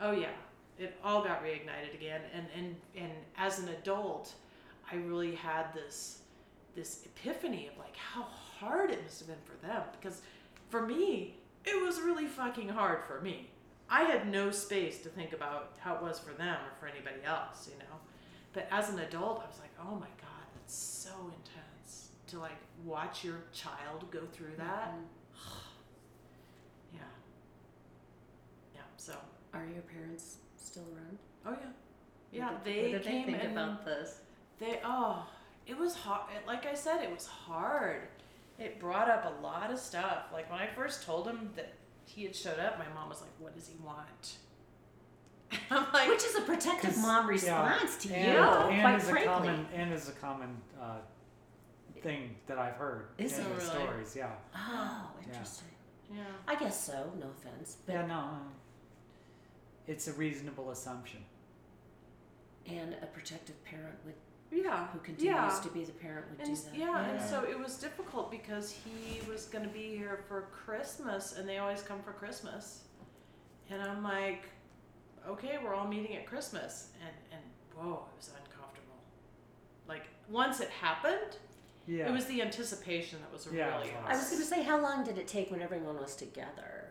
Oh 0.00 0.10
yeah, 0.10 0.30
it 0.78 0.98
all 1.04 1.22
got 1.22 1.44
reignited 1.44 1.94
again, 1.94 2.22
and 2.34 2.46
and 2.56 2.76
and 2.96 3.12
as 3.36 3.60
an 3.60 3.68
adult, 3.68 4.34
I 4.90 4.96
really 4.96 5.36
had 5.36 5.72
this 5.74 6.22
this 6.74 7.04
epiphany 7.06 7.68
of 7.68 7.78
like 7.78 7.94
how 7.96 8.22
hard 8.22 8.90
it 8.90 9.00
must 9.04 9.20
have 9.20 9.28
been 9.28 9.36
for 9.44 9.64
them 9.64 9.82
because 9.92 10.22
for 10.70 10.84
me 10.86 11.36
it 11.64 11.80
was 11.80 12.00
really 12.00 12.26
fucking 12.26 12.68
hard 12.68 13.04
for 13.04 13.20
me. 13.20 13.50
I 13.94 14.02
had 14.04 14.26
no 14.30 14.50
space 14.50 15.00
to 15.02 15.10
think 15.10 15.32
about 15.34 15.72
how 15.78 15.94
it 15.96 16.02
was 16.02 16.18
for 16.18 16.32
them 16.32 16.56
or 16.56 16.72
for 16.80 16.86
anybody 16.86 17.22
else, 17.24 17.68
you 17.70 17.78
know. 17.78 17.96
But 18.54 18.66
as 18.70 18.88
an 18.88 18.98
adult, 19.00 19.42
I 19.44 19.46
was 19.48 19.58
like, 19.60 19.74
oh 19.80 19.94
my 19.96 20.06
god, 20.20 20.46
that's 20.54 20.74
so 20.74 21.10
intense 21.26 22.08
to 22.28 22.38
like 22.38 22.56
watch 22.84 23.22
your 23.22 23.44
child 23.52 24.10
go 24.10 24.20
through 24.32 24.56
that. 24.56 24.94
Mhm. 24.94 25.04
Yeah. 26.94 27.00
Yeah. 28.74 28.80
So. 28.96 29.14
Are 29.54 29.66
your 29.66 29.82
parents 29.82 30.36
still 30.56 30.84
around? 30.94 31.18
Oh 31.46 31.50
yeah. 31.62 31.70
Yeah, 32.32 32.52
What 32.52 32.64
did- 32.64 32.74
they 32.74 32.92
what 32.94 33.02
did 33.02 33.10
came 33.10 33.26
they 33.26 33.38
think 33.38 33.52
about 33.52 33.84
this? 33.84 34.20
they 34.58 34.80
oh, 34.84 35.26
it 35.66 35.76
was 35.76 35.94
hard. 35.94 36.30
Like 36.46 36.64
I 36.66 36.72
said, 36.74 37.02
it 37.02 37.10
was 37.12 37.26
hard. 37.26 38.08
It 38.58 38.80
brought 38.80 39.10
up 39.10 39.24
a 39.26 39.42
lot 39.42 39.70
of 39.70 39.78
stuff. 39.78 40.26
Like 40.32 40.50
when 40.50 40.60
I 40.60 40.66
first 40.74 41.04
told 41.04 41.26
them 41.26 41.50
that 41.56 41.74
he 42.04 42.24
had 42.24 42.34
showed 42.36 42.58
up, 42.58 42.78
my 42.78 42.88
mom 42.94 43.08
was 43.08 43.20
like, 43.20 43.30
"What 43.38 43.54
does 43.54 43.68
he 43.68 43.76
want?" 43.82 44.36
I'm 45.70 45.86
like, 45.92 46.08
Which 46.08 46.24
is 46.24 46.34
a 46.36 46.42
protective 46.42 46.90
'Cause- 46.94 47.02
mom 47.02 47.26
response 47.28 47.96
to 47.98 48.14
and, 48.14 48.32
you, 48.32 48.38
and 48.40 48.80
quite 48.82 48.94
is 48.96 49.08
frankly. 49.10 49.22
a 49.22 49.26
common 49.52 49.66
and 49.74 49.92
is 49.92 50.08
a 50.08 50.12
common 50.12 50.56
uh, 50.80 50.96
thing 52.02 52.36
that 52.46 52.58
I've 52.58 52.74
heard 52.76 53.08
Is 53.18 53.38
in 53.38 53.44
it 53.44 53.48
the 53.48 53.54
really? 53.54 53.66
stories. 53.84 54.16
Yeah. 54.16 54.30
Oh, 54.56 55.10
interesting. 55.24 55.68
yeah, 56.14 56.22
I 56.48 56.54
guess 56.56 56.84
so. 56.86 57.12
No 57.20 57.26
offense, 57.30 57.76
but 57.86 57.92
Yeah. 57.92 58.06
No. 58.06 58.14
uh, 58.18 58.38
It's 59.86 60.08
a 60.08 60.12
reasonable 60.14 60.70
assumption. 60.70 61.24
and 62.66 62.94
a 63.02 63.06
protective 63.06 63.62
parent 63.64 63.96
would 64.04 64.14
yeah, 64.52 64.86
who 64.88 64.98
continues 65.00 65.34
yeah. 65.34 65.60
to 65.62 65.68
be 65.70 65.84
the 65.84 65.92
parent 65.92 66.26
would 66.30 66.46
And 66.46 66.56
do 66.56 66.62
that. 66.62 66.76
yeah, 66.78 67.08
and 67.10 67.20
so 67.20 67.44
it 67.48 67.58
was 67.58 67.76
difficult 67.78 68.30
because 68.30 68.70
he 68.70 69.20
was 69.30 69.46
going 69.46 69.64
to 69.64 69.70
be 69.70 69.96
here 69.96 70.20
for 70.28 70.42
Christmas, 70.52 71.36
and 71.38 71.48
they 71.48 71.58
always 71.58 71.82
come 71.82 72.00
for 72.02 72.12
Christmas, 72.12 72.82
and 73.70 73.80
I'm 73.82 74.02
like, 74.02 74.44
okay, 75.28 75.58
we're 75.62 75.74
all 75.74 75.86
meeting 75.88 76.16
at 76.16 76.26
Christmas, 76.26 76.88
and 77.00 77.14
and 77.32 77.42
whoa, 77.76 78.04
it 78.12 78.16
was 78.16 78.28
uncomfortable. 78.28 78.98
Like 79.88 80.04
once 80.28 80.60
it 80.60 80.68
happened, 80.70 81.38
Yeah. 81.86 82.08
it 82.08 82.12
was 82.12 82.26
the 82.26 82.42
anticipation 82.42 83.18
that 83.22 83.32
was 83.32 83.48
Yeah, 83.50 83.76
really. 83.78 83.90
was. 83.90 84.04
I 84.06 84.12
was 84.16 84.28
going 84.30 84.42
to 84.42 84.46
say, 84.48 84.62
how 84.62 84.80
long 84.80 85.02
did 85.04 85.16
it 85.18 85.26
take 85.26 85.50
when 85.50 85.62
everyone 85.62 85.96
was 85.98 86.14
together? 86.14 86.90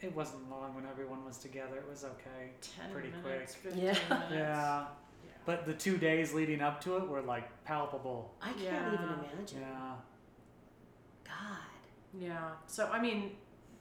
It 0.00 0.14
wasn't 0.14 0.50
long 0.50 0.74
when 0.74 0.84
everyone 0.86 1.24
was 1.24 1.38
together. 1.38 1.76
It 1.78 1.88
was 1.88 2.04
okay. 2.04 2.50
ten 2.60 2.92
pretty 2.92 3.08
minutes, 3.10 3.56
quick. 3.62 3.72
fifteen 3.74 3.84
Yeah. 3.86 3.94
minutes. 4.10 4.32
Yeah. 4.32 4.86
Yeah. 5.46 5.56
But 5.56 5.66
the 5.66 5.74
two 5.74 5.96
days 5.98 6.32
leading 6.32 6.60
up 6.60 6.80
to 6.84 6.96
it 6.96 7.08
were 7.08 7.22
like 7.22 7.48
palpable. 7.64 8.34
I 8.42 8.48
can't 8.52 8.60
Yeah. 8.60 8.94
even 8.94 9.08
imagine. 9.08 9.60
Yeah. 9.60 9.92
God. 11.24 11.58
Yeah. 12.18 12.50
So 12.66 12.88
I 12.92 13.00
mean, 13.00 13.32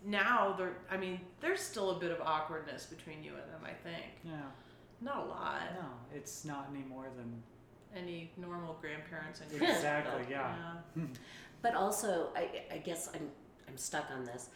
now 0.05 0.53
there. 0.57 0.73
I 0.91 0.97
mean, 0.97 1.19
there's 1.41 1.61
still 1.61 1.91
a 1.91 1.99
bit 1.99 2.11
of 2.11 2.21
awkwardness 2.21 2.85
between 2.85 3.23
you 3.23 3.31
and 3.31 3.51
them. 3.51 3.61
I 3.63 3.73
think 3.73 4.05
Yeah. 4.23 4.31
not 5.01 5.17
a 5.17 5.25
lot. 5.25 5.61
No, 5.75 5.87
it's 6.13 6.45
not 6.45 6.67
any 6.73 6.83
more 6.83 7.07
than 7.15 7.41
Any 7.95 8.31
normal 8.37 8.73
grandparents 8.81 9.41
and 9.41 9.61
exactly. 9.61 10.25
Yeah. 10.29 10.55
But 11.61 11.75
also, 11.75 12.29
I, 12.35 12.63
I 12.71 12.77
guess 12.79 13.09
I'm 13.13 13.29
I'm 13.69 13.77
stuck 13.77 14.09
on 14.11 14.25
this. 14.25 14.49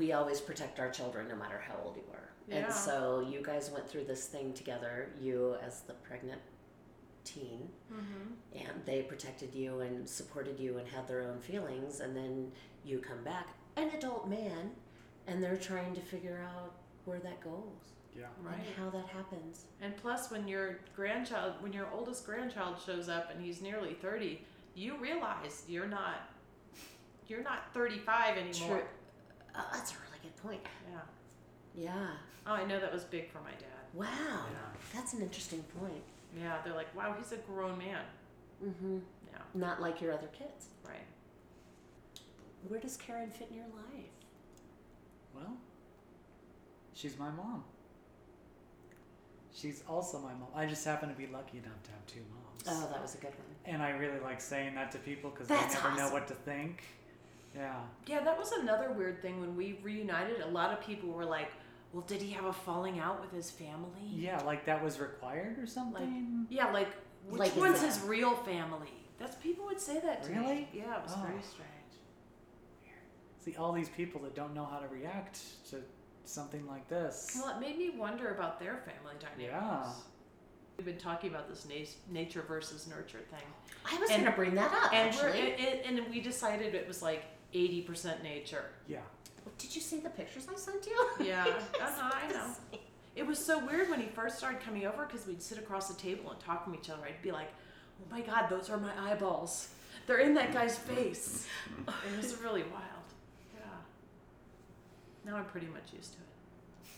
We 0.00 0.12
always 0.12 0.40
protect 0.40 0.80
our 0.80 0.90
children, 0.90 1.28
no 1.28 1.36
matter 1.36 1.60
how 1.68 1.74
old 1.84 1.94
you 1.96 2.02
are. 2.14 2.30
Yeah. 2.48 2.64
And 2.64 2.72
so 2.72 3.20
you 3.30 3.42
guys 3.42 3.70
went 3.70 3.86
through 3.86 4.04
this 4.04 4.24
thing 4.26 4.54
together. 4.54 5.10
You 5.20 5.56
as 5.62 5.82
the 5.82 5.92
pregnant 5.92 6.40
teen, 7.24 7.68
Mm-hmm. 7.92 8.58
and 8.66 8.84
they 8.86 9.02
protected 9.02 9.54
you 9.54 9.80
and 9.80 10.08
supported 10.08 10.58
you 10.58 10.78
and 10.78 10.88
had 10.88 11.06
their 11.06 11.20
own 11.22 11.38
feelings. 11.40 12.00
And 12.00 12.16
then 12.16 12.50
you 12.82 12.98
come 12.98 13.22
back, 13.24 13.48
an 13.76 13.90
adult 13.90 14.26
man, 14.26 14.70
and 15.26 15.42
they're 15.42 15.58
trying 15.58 15.94
to 15.96 16.00
figure 16.00 16.40
out 16.56 16.72
where 17.04 17.18
that 17.18 17.40
goes 17.42 17.92
Yeah. 18.16 18.22
Right. 18.42 18.54
and 18.54 18.64
how 18.78 18.88
that 18.90 19.06
happens. 19.08 19.66
And 19.82 19.94
plus, 19.98 20.30
when 20.30 20.48
your 20.48 20.78
grandchild, 20.96 21.54
when 21.60 21.74
your 21.74 21.88
oldest 21.92 22.24
grandchild 22.24 22.76
shows 22.86 23.10
up 23.10 23.30
and 23.30 23.44
he's 23.44 23.60
nearly 23.60 23.92
thirty, 23.92 24.46
you 24.74 24.96
realize 24.96 25.64
you're 25.68 25.88
not, 25.88 26.30
you're 27.28 27.42
not 27.42 27.74
thirty-five 27.74 28.38
anymore. 28.38 28.82
True. 29.52 29.62
Uh, 29.62 29.72
that's 29.72 29.92
a 29.92 29.94
really 29.94 30.18
good 30.22 30.36
point. 30.42 30.60
Yeah. 30.90 31.00
Yeah. 31.74 32.08
Oh, 32.46 32.52
I 32.52 32.64
know 32.64 32.80
that 32.80 32.92
was 32.92 33.04
big 33.04 33.30
for 33.30 33.40
my 33.40 33.50
dad. 33.50 33.84
Wow. 33.94 34.06
Yeah. 34.06 34.80
That's 34.94 35.12
an 35.14 35.22
interesting 35.22 35.62
point. 35.78 36.02
Yeah, 36.38 36.58
they're 36.64 36.74
like, 36.74 36.94
wow, 36.96 37.14
he's 37.18 37.32
a 37.32 37.36
grown 37.36 37.78
man. 37.78 38.02
Mm-hmm. 38.64 38.98
Yeah. 39.32 39.38
Not 39.54 39.80
like 39.80 40.00
your 40.00 40.12
other 40.12 40.28
kids. 40.28 40.68
Right. 40.84 41.06
Where 42.68 42.80
does 42.80 42.96
Karen 42.96 43.30
fit 43.30 43.48
in 43.50 43.56
your 43.56 43.66
life? 43.66 44.10
Well, 45.34 45.56
she's 46.94 47.18
my 47.18 47.30
mom. 47.30 47.64
She's 49.54 49.82
also 49.88 50.18
my 50.18 50.32
mom. 50.32 50.48
I 50.54 50.66
just 50.66 50.84
happen 50.84 51.08
to 51.08 51.14
be 51.14 51.26
lucky 51.26 51.58
enough 51.58 51.82
to 51.84 51.90
have 51.90 52.06
two 52.06 52.20
moms. 52.30 52.64
Oh, 52.68 52.88
that 52.92 53.02
was 53.02 53.14
a 53.14 53.18
good 53.18 53.30
one. 53.30 53.74
And 53.74 53.82
I 53.82 53.90
really 53.90 54.20
like 54.20 54.40
saying 54.40 54.74
that 54.74 54.92
to 54.92 54.98
people 54.98 55.30
because 55.30 55.48
they 55.48 55.54
That's 55.54 55.74
never 55.74 55.96
know 55.96 56.10
what 56.10 56.28
to 56.28 56.34
think. 56.34 56.84
Yeah. 57.54 57.80
Yeah, 58.06 58.20
that 58.20 58.38
was 58.38 58.52
another 58.52 58.92
weird 58.92 59.20
thing 59.22 59.40
when 59.40 59.56
we 59.56 59.78
reunited. 59.82 60.40
A 60.40 60.48
lot 60.48 60.72
of 60.72 60.80
people 60.84 61.10
were 61.10 61.24
like, 61.24 61.50
well, 61.92 62.02
did 62.06 62.22
he 62.22 62.30
have 62.32 62.44
a 62.44 62.52
falling 62.52 63.00
out 63.00 63.20
with 63.20 63.32
his 63.32 63.50
family? 63.50 64.06
Yeah, 64.08 64.40
like 64.44 64.64
that 64.66 64.82
was 64.82 65.00
required 65.00 65.58
or 65.58 65.66
something. 65.66 66.46
Yeah, 66.48 66.70
like 66.72 66.88
which 67.28 67.40
Like, 67.40 67.52
is 67.52 67.58
one's 67.58 67.82
his 67.82 68.00
real 68.02 68.34
family? 68.36 68.92
That's 69.18 69.36
people 69.36 69.66
would 69.66 69.80
say 69.80 70.00
that 70.00 70.22
to 70.24 70.30
me. 70.30 70.38
Really? 70.38 70.68
Yeah, 70.72 70.96
it 70.98 71.02
was 71.02 71.12
Oh. 71.16 71.22
very 71.26 71.42
strange. 71.42 71.66
See, 73.40 73.56
all 73.56 73.72
these 73.72 73.88
people 73.88 74.20
that 74.22 74.34
don't 74.34 74.54
know 74.54 74.64
how 74.66 74.78
to 74.78 74.88
react 74.88 75.40
to 75.70 75.82
something 76.24 76.66
like 76.66 76.88
this. 76.88 77.32
Well, 77.34 77.56
it 77.56 77.60
made 77.60 77.78
me 77.78 77.90
wonder 77.90 78.34
about 78.34 78.60
their 78.60 78.76
family 78.78 79.14
dynamics. 79.18 79.50
Yeah. 79.50 79.92
We've 80.76 80.86
been 80.86 80.98
talking 80.98 81.30
about 81.30 81.48
this 81.48 81.66
na- 81.68 82.12
nature 82.20 82.42
versus 82.46 82.86
nurture 82.86 83.20
thing, 83.30 83.42
I 83.84 83.98
was 83.98 84.08
going 84.08 84.24
to 84.24 84.30
bring 84.30 84.54
that 84.54 84.72
up, 84.72 84.92
and 84.94 85.14
we're 85.16 85.28
actually. 85.28 85.40
it, 85.48 85.60
it, 85.60 85.86
and 85.86 86.08
we 86.10 86.20
decided 86.20 86.74
it 86.74 86.86
was 86.88 87.02
like 87.02 87.24
eighty 87.54 87.82
percent 87.82 88.22
nature. 88.22 88.64
Yeah. 88.86 89.00
Did 89.58 89.74
you 89.74 89.80
see 89.80 90.00
the 90.00 90.10
pictures 90.10 90.46
I 90.52 90.56
sent 90.56 90.86
you? 90.86 91.06
Yeah, 91.26 91.44
uh-huh, 91.46 92.10
I 92.14 92.32
know. 92.32 92.46
It 93.16 93.26
was 93.26 93.38
so 93.38 93.64
weird 93.64 93.90
when 93.90 94.00
he 94.00 94.06
first 94.06 94.38
started 94.38 94.60
coming 94.60 94.86
over 94.86 95.04
because 95.04 95.26
we'd 95.26 95.42
sit 95.42 95.58
across 95.58 95.88
the 95.88 96.00
table 96.00 96.30
and 96.30 96.40
talk 96.40 96.64
to 96.66 96.74
each 96.74 96.88
other. 96.88 97.02
I'd 97.04 97.22
be 97.22 97.32
like, 97.32 97.48
"Oh 98.00 98.14
my 98.14 98.20
God, 98.22 98.48
those 98.48 98.70
are 98.70 98.78
my 98.78 98.92
eyeballs. 99.10 99.68
They're 100.06 100.18
in 100.18 100.34
that 100.34 100.52
guy's 100.52 100.78
face." 100.78 101.46
It 101.86 102.16
was 102.16 102.36
really 102.36 102.62
wild. 102.62 103.08
Yeah. 103.54 103.62
Now 105.30 105.36
I'm 105.36 105.44
pretty 105.46 105.66
much 105.66 105.92
used 105.94 106.12
to 106.12 106.18
it. 106.18 106.88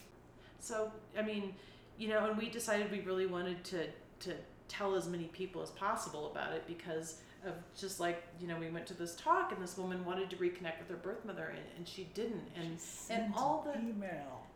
So 0.61 0.92
I 1.18 1.23
mean, 1.23 1.54
you 1.99 2.09
know, 2.09 2.28
and 2.28 2.38
we 2.38 2.49
decided 2.49 2.90
we 2.90 3.00
really 3.00 3.26
wanted 3.26 3.64
to 3.64 3.87
to 4.21 4.35
tell 4.68 4.94
as 4.94 5.09
many 5.09 5.25
people 5.25 5.62
as 5.62 5.71
possible 5.71 6.30
about 6.30 6.52
it 6.52 6.64
because 6.66 7.16
of 7.46 7.54
just 7.78 8.00
like 8.00 8.22
you 8.40 8.46
know 8.46 8.56
we 8.56 8.68
went 8.70 8.87
to 8.87 8.94
this 8.94 9.14
talk 9.16 9.52
and 9.52 9.62
this 9.62 9.76
woman 9.76 10.04
wanted 10.04 10.30
to 10.30 10.37
reconnect 10.37 10.78
with 10.78 10.88
her 10.88 10.96
birth 10.96 11.25
mother 11.25 11.52
and, 11.54 11.64
and 11.76 11.88
she 11.88 12.04
didn't 12.14 12.44
and 12.56 12.64
and 12.68 12.80
Sent 12.80 13.37
all 13.37 13.66
the 13.66 13.78
email. 13.80 14.46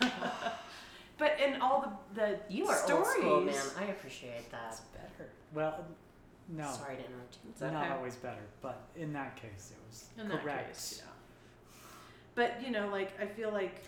but 1.18 1.38
in 1.40 1.60
all 1.60 1.98
the 2.14 2.20
the 2.20 2.38
You 2.48 2.66
are 2.68 2.76
stories, 2.76 3.06
old 3.06 3.16
school, 3.18 3.40
man. 3.42 3.64
I 3.78 3.84
appreciate 3.90 4.50
that. 4.50 4.70
That's 4.70 4.80
better. 4.80 5.30
Well, 5.54 5.84
no, 6.48 6.70
Sorry 6.72 6.96
to 6.96 7.04
interrupt 7.04 7.38
you. 7.42 7.50
It's 7.50 7.60
not 7.60 7.90
always 7.90 8.16
better, 8.16 8.42
but 8.62 8.82
in 8.96 9.12
that 9.14 9.36
case, 9.36 9.72
it 9.72 9.78
was 9.88 10.04
in 10.18 10.28
that 10.28 10.42
correct. 10.42 10.68
case, 10.68 11.02
yeah. 11.04 11.10
But 12.34 12.62
you 12.64 12.70
know, 12.70 12.88
like 12.88 13.18
I 13.20 13.26
feel 13.26 13.50
like 13.50 13.82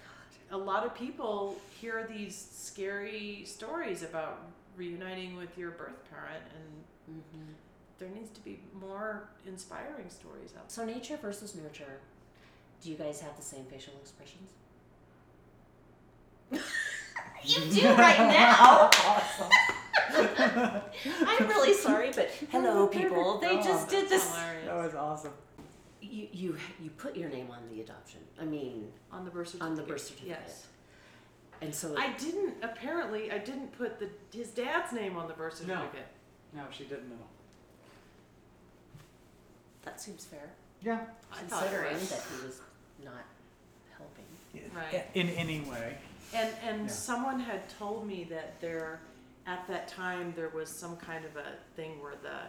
a 0.51 0.57
lot 0.57 0.85
of 0.85 0.95
people 0.95 1.57
hear 1.81 2.09
these 2.11 2.35
scary 2.51 3.43
stories 3.45 4.03
about 4.03 4.41
reuniting 4.77 5.37
with 5.37 5.57
your 5.59 5.71
birth 5.73 6.09
parent, 6.11 6.43
and 6.55 7.23
hmm 7.35 7.53
there 7.99 8.09
needs 8.09 8.31
to 8.31 8.41
be 8.41 8.61
more 8.79 9.29
inspiring 9.47 10.09
stories 10.09 10.53
out 10.57 10.71
So, 10.71 10.85
nature 10.85 11.17
versus 11.21 11.55
nurture. 11.55 11.99
Do 12.83 12.91
you 12.91 12.97
guys 12.97 13.21
have 13.21 13.37
the 13.37 13.43
same 13.43 13.65
facial 13.65 13.95
expressions? 14.01 14.51
you 16.53 17.61
do 17.73 17.89
right 17.95 18.19
now. 18.19 18.89
awesome. 19.05 19.51
I'm 21.27 21.49
really 21.49 21.75
sorry, 21.75 22.11
but 22.15 22.31
hello, 22.51 22.85
oh 22.85 22.87
people. 22.87 23.39
They 23.39 23.57
just 23.57 23.89
did 23.89 24.05
there. 24.05 24.09
this. 24.11 24.31
Hilarious. 24.35 24.67
That 24.67 24.77
was 24.77 24.95
awesome. 24.95 25.33
You 26.01 26.29
you 26.33 26.57
you 26.81 26.91
put 26.91 27.17
your 27.17 27.29
name 27.29 27.49
on 27.51 27.59
the 27.71 27.81
adoption. 27.83 28.21
I 28.41 28.45
mean, 28.45 28.89
on 29.13 29.25
the 29.25 29.31
birth 29.31 29.49
certificate. 29.49 29.69
on 29.71 29.77
the 29.77 29.83
birth 29.83 30.01
certificate. 30.01 30.39
Yes. 30.45 30.67
and 31.61 31.75
so 31.75 31.95
I 31.99 32.13
didn't. 32.13 32.55
Apparently, 32.63 33.31
I 33.33 33.39
didn't 33.39 33.77
put 33.77 33.99
the 33.99 34.09
his 34.37 34.49
dad's 34.51 34.93
name 34.93 35.17
on 35.17 35.29
the 35.29 35.35
birth 35.35 35.61
No. 35.67 35.75
certificate. 35.75 36.07
No, 36.55 36.63
she 36.71 36.85
didn't 36.85 37.09
know. 37.11 37.17
That 39.89 40.01
seems 40.01 40.25
fair, 40.27 40.51
Yeah. 40.83 41.01
I 41.33 41.37
thought 41.37 41.63
it 41.65 41.71
considering 41.71 41.95
was. 41.95 42.11
that 42.11 42.23
he 42.31 42.47
was 42.47 42.61
not 43.03 43.25
helping. 43.97 44.25
Right. 44.77 45.07
In 45.15 45.29
any 45.31 45.61
way. 45.61 45.97
And 46.35 46.55
and 46.63 46.81
Yeah. 46.83 46.87
someone 46.93 47.41
had 47.41 47.69
told 47.71 48.07
me 48.07 48.25
that 48.25 48.61
there, 48.61 49.01
at 49.47 49.67
that 49.69 49.89
time, 49.89 50.35
there 50.37 50.51
was 50.51 50.69
some 50.69 50.97
kind 50.99 51.25
of 51.25 51.37
a 51.37 51.57
thing 51.75 52.03
where 52.03 52.17
the 52.17 52.41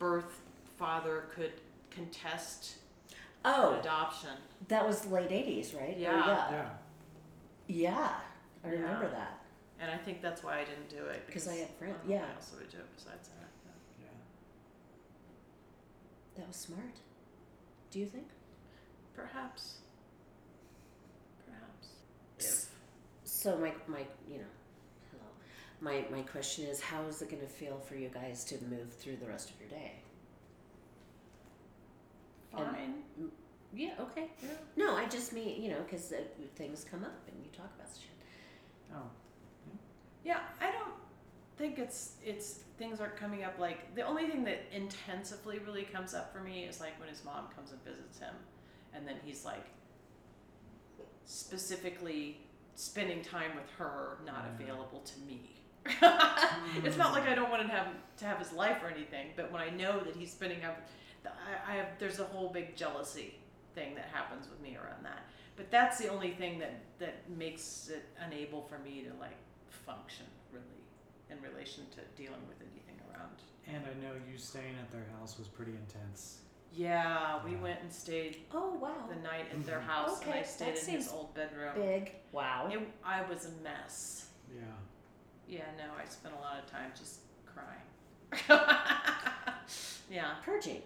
birth 0.00 0.40
father 0.76 1.26
could 1.34 1.52
contest 1.90 2.78
an 3.44 3.54
Oh, 3.54 3.78
adoption. 3.78 4.30
that 4.66 4.84
was 4.86 5.06
late 5.06 5.30
'80s, 5.30 5.72
right? 5.74 5.96
Or 5.96 6.00
Yeah. 6.00 6.26
yeah. 6.26 6.50
Yeah. 6.50 6.70
Yeah, 7.68 8.20
I 8.64 8.68
remember 8.70 9.04
Yeah. 9.04 9.10
that. 9.18 9.38
And 9.80 9.90
I 9.92 9.96
think 9.98 10.20
that's 10.20 10.42
why 10.42 10.58
I 10.58 10.64
didn't 10.64 10.88
do 10.88 11.04
it. 11.06 11.30
'Cause 11.32 11.46
I 11.46 11.54
had 11.54 11.70
friend- 11.78 11.94
I 11.94 11.96
don't 11.98 12.08
know 12.08 12.14
yeah. 12.16 12.20
what 12.22 12.34
else 12.36 12.50
I 12.54 12.56
would 12.58 12.70
do 12.70 12.78
it 12.78 12.96
besides 12.96 13.28
that. 13.28 13.34
yeah. 13.64 14.06
Yeah. 14.06 14.08
That 16.38 16.46
was 16.48 16.56
smart. 16.56 16.94
Do 17.90 17.98
you 17.98 18.06
think? 18.06 18.28
Perhaps. 19.14 19.78
Perhaps. 21.46 21.88
S- 22.40 22.68
So 23.24 23.58
my 23.58 23.72
my 23.86 24.04
you 24.30 24.38
know, 24.38 24.52
hello. 25.10 25.28
My 25.80 26.04
my 26.16 26.22
question 26.22 26.64
is, 26.66 26.80
how 26.80 27.02
is 27.06 27.20
it 27.22 27.28
going 27.30 27.42
to 27.42 27.48
feel 27.48 27.78
for 27.78 27.96
you 27.96 28.08
guys 28.08 28.44
to 28.46 28.54
move 28.70 28.92
through 28.92 29.16
the 29.16 29.26
rest 29.26 29.50
of 29.50 29.60
your 29.60 29.68
day? 29.70 29.92
And- 32.56 32.66
Fine. 32.66 32.94
Yeah. 33.74 33.90
Okay. 34.00 34.30
Yeah. 34.42 34.48
No, 34.76 34.94
I 34.96 35.06
just 35.06 35.32
mean 35.32 35.60
you 35.62 35.70
know 35.70 35.80
because 35.82 36.12
uh, 36.12 36.16
things 36.56 36.84
come 36.90 37.02
up 37.04 37.18
and 37.28 37.36
you 37.44 37.50
talk 37.50 37.70
about 37.76 37.90
shit. 37.92 38.16
Oh. 38.94 39.10
Yeah, 40.24 40.40
I 40.60 40.70
don't 40.72 40.87
think 41.58 41.78
it's 41.78 42.12
it's 42.24 42.60
things 42.78 43.00
aren't 43.00 43.16
coming 43.16 43.42
up 43.42 43.58
like 43.58 43.94
the 43.96 44.02
only 44.02 44.26
thing 44.28 44.44
that 44.44 44.60
intensively 44.72 45.58
really 45.58 45.82
comes 45.82 46.14
up 46.14 46.32
for 46.32 46.40
me 46.40 46.62
is 46.62 46.78
like 46.80 46.98
when 47.00 47.08
his 47.08 47.24
mom 47.24 47.46
comes 47.54 47.72
and 47.72 47.82
visits 47.84 48.18
him 48.20 48.34
and 48.94 49.06
then 49.06 49.16
he's 49.24 49.44
like 49.44 49.66
specifically 51.24 52.40
spending 52.74 53.22
time 53.22 53.54
with 53.54 53.68
her 53.78 54.18
not 54.24 54.44
Yeah. 54.46 54.64
available 54.64 55.00
to 55.00 55.20
me. 55.20 55.50
Hmm. 55.86 56.84
it's 56.86 56.96
not 56.96 57.12
like 57.12 57.24
I 57.28 57.34
don't 57.34 57.50
want 57.50 57.62
to 57.62 57.68
have 57.68 57.88
to 58.18 58.24
have 58.24 58.38
his 58.38 58.52
life 58.52 58.82
or 58.82 58.88
anything, 58.88 59.28
but 59.36 59.50
when 59.50 59.60
I 59.60 59.70
know 59.70 60.00
that 60.00 60.14
he's 60.16 60.30
spending 60.30 60.64
up, 60.64 60.86
I, 61.26 61.72
I 61.72 61.76
have 61.76 61.88
there's 61.98 62.20
a 62.20 62.24
whole 62.24 62.50
big 62.50 62.76
jealousy 62.76 63.34
thing 63.74 63.94
that 63.94 64.06
happens 64.12 64.48
with 64.48 64.60
me 64.60 64.76
around 64.76 65.04
that. 65.04 65.24
But 65.56 65.70
that's 65.70 65.98
the 65.98 66.08
only 66.08 66.30
thing 66.32 66.58
that 66.60 66.80
that 66.98 67.28
makes 67.36 67.90
it 67.92 68.04
unable 68.24 68.62
for 68.62 68.78
me 68.78 69.02
to 69.02 69.10
like 69.20 69.36
function 69.86 70.26
in 71.30 71.40
relation 71.42 71.84
to 71.92 72.00
dealing 72.20 72.40
with 72.48 72.58
anything 72.60 72.98
around. 73.10 73.36
And 73.66 73.84
I 73.84 73.94
know 74.02 74.14
you 74.30 74.38
staying 74.38 74.76
at 74.80 74.90
their 74.92 75.06
house 75.18 75.38
was 75.38 75.48
pretty 75.48 75.72
intense. 75.72 76.38
Yeah, 76.72 77.42
we 77.44 77.52
Yeah. 77.52 77.60
went 77.62 77.80
and 77.80 77.92
stayed 77.92 78.44
Oh 78.52 78.74
wow. 78.74 79.06
the 79.08 79.16
night 79.16 79.46
at 79.52 79.64
their 79.64 79.80
Mhm. 79.80 79.84
house, 79.86 80.20
and 80.20 80.30
Okay, 80.30 80.40
I 80.40 80.42
stayed 80.42 80.64
that 80.66 80.68
in 80.70 80.74
his 80.76 80.84
seems 80.84 81.08
old 81.08 81.34
bedroom. 81.34 81.74
Big. 81.74 82.14
Wow. 82.32 82.68
It, 82.70 82.80
I 83.04 83.22
was 83.22 83.46
a 83.46 83.50
mess. 83.62 84.28
Yeah. 84.54 84.62
Yeah, 85.46 85.64
no, 85.78 85.94
I 85.98 86.04
spent 86.04 86.34
a 86.34 86.38
lot 86.40 86.58
of 86.62 86.70
time 86.70 86.92
just 86.96 87.20
crying. 87.46 87.82
yeah. 90.10 90.34
Purging. 90.44 90.82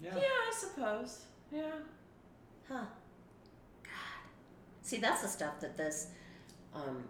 Yeah. 0.00 0.14
Yeah, 0.16 0.22
I 0.22 0.52
suppose. 0.58 1.24
Yeah. 1.50 1.72
Huh. 2.68 2.84
God. 3.82 3.92
See, 4.82 4.98
that's 4.98 5.22
the 5.22 5.28
stuff 5.28 5.60
that 5.60 5.76
this, 5.76 6.08
um, 6.74 7.08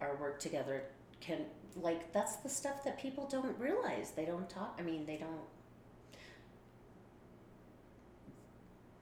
our 0.00 0.16
work 0.16 0.38
together 0.38 0.82
can, 1.20 1.46
like, 1.82 2.12
that's 2.12 2.36
the 2.36 2.48
stuff 2.48 2.84
that 2.84 2.98
people 3.00 3.26
don't 3.30 3.58
realize. 3.58 4.10
They 4.12 4.24
don't 4.24 4.48
talk, 4.48 4.76
I 4.78 4.82
mean, 4.82 5.06
they 5.06 5.16
don't. 5.16 5.46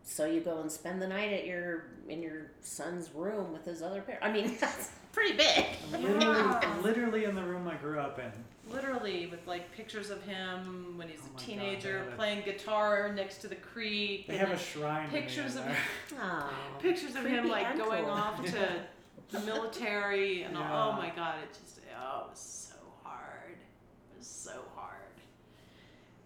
So 0.02 0.24
you 0.24 0.40
go 0.40 0.60
and 0.60 0.70
spend 0.70 1.02
the 1.02 1.08
night 1.08 1.32
at 1.32 1.46
your, 1.46 1.86
in 2.08 2.22
your 2.22 2.52
son's 2.60 3.10
room 3.14 3.52
with 3.52 3.64
his 3.64 3.82
other 3.82 4.00
parent. 4.00 4.24
I 4.24 4.32
mean, 4.32 4.56
that's 4.60 4.90
pretty 5.12 5.36
big. 5.36 5.64
Literally, 5.92 6.20
Yeah. 6.20 6.76
literally 6.82 7.24
in 7.24 7.34
the 7.34 7.42
room 7.42 7.66
I 7.68 7.74
grew 7.74 7.98
up 7.98 8.18
in. 8.18 8.32
Literally, 8.72 9.26
with 9.28 9.46
like 9.46 9.70
pictures 9.72 10.10
of 10.10 10.22
him 10.24 10.94
when 10.96 11.08
he's 11.08 11.20
Oh 11.22 11.26
a 11.26 11.32
my 11.34 11.38
God, 11.38 11.46
teenager 11.46 12.04
they 12.10 12.16
playing 12.16 12.42
guitar 12.44 13.12
next 13.14 13.38
to 13.38 13.48
the 13.48 13.54
creek. 13.56 14.26
They 14.26 14.32
and 14.38 14.40
have 14.40 14.48
a 14.48 14.56
then 14.56 14.64
shrine. 14.64 15.08
to 15.08 15.14
me 15.14 15.20
pictures 15.20 15.52
in 15.54 15.58
of 15.62 15.64
there. 15.66 15.76
Oh, 16.20 16.50
pictures 16.80 17.10
of 17.10 17.24
him 17.24 17.32
creepy 17.44 17.48
like 17.48 17.66
and 17.66 17.78
going 17.78 18.04
cool. 18.04 18.12
off 18.12 18.44
to 18.44 18.68
the 19.30 19.40
military 19.40 20.42
and 20.42 20.56
all, 20.56 20.62
oh 20.64 20.66
Yeah. 20.66 20.88
oh 20.88 20.92
my 21.00 21.10
god 21.14 21.36
it 21.44 21.52
just 21.52 21.78
oh 22.00 22.24
it 22.26 22.30
was 22.30 22.38
so 22.40 22.76
hard 23.04 23.52
it 24.12 24.18
was 24.18 24.26
so 24.26 24.62
hard 24.74 24.92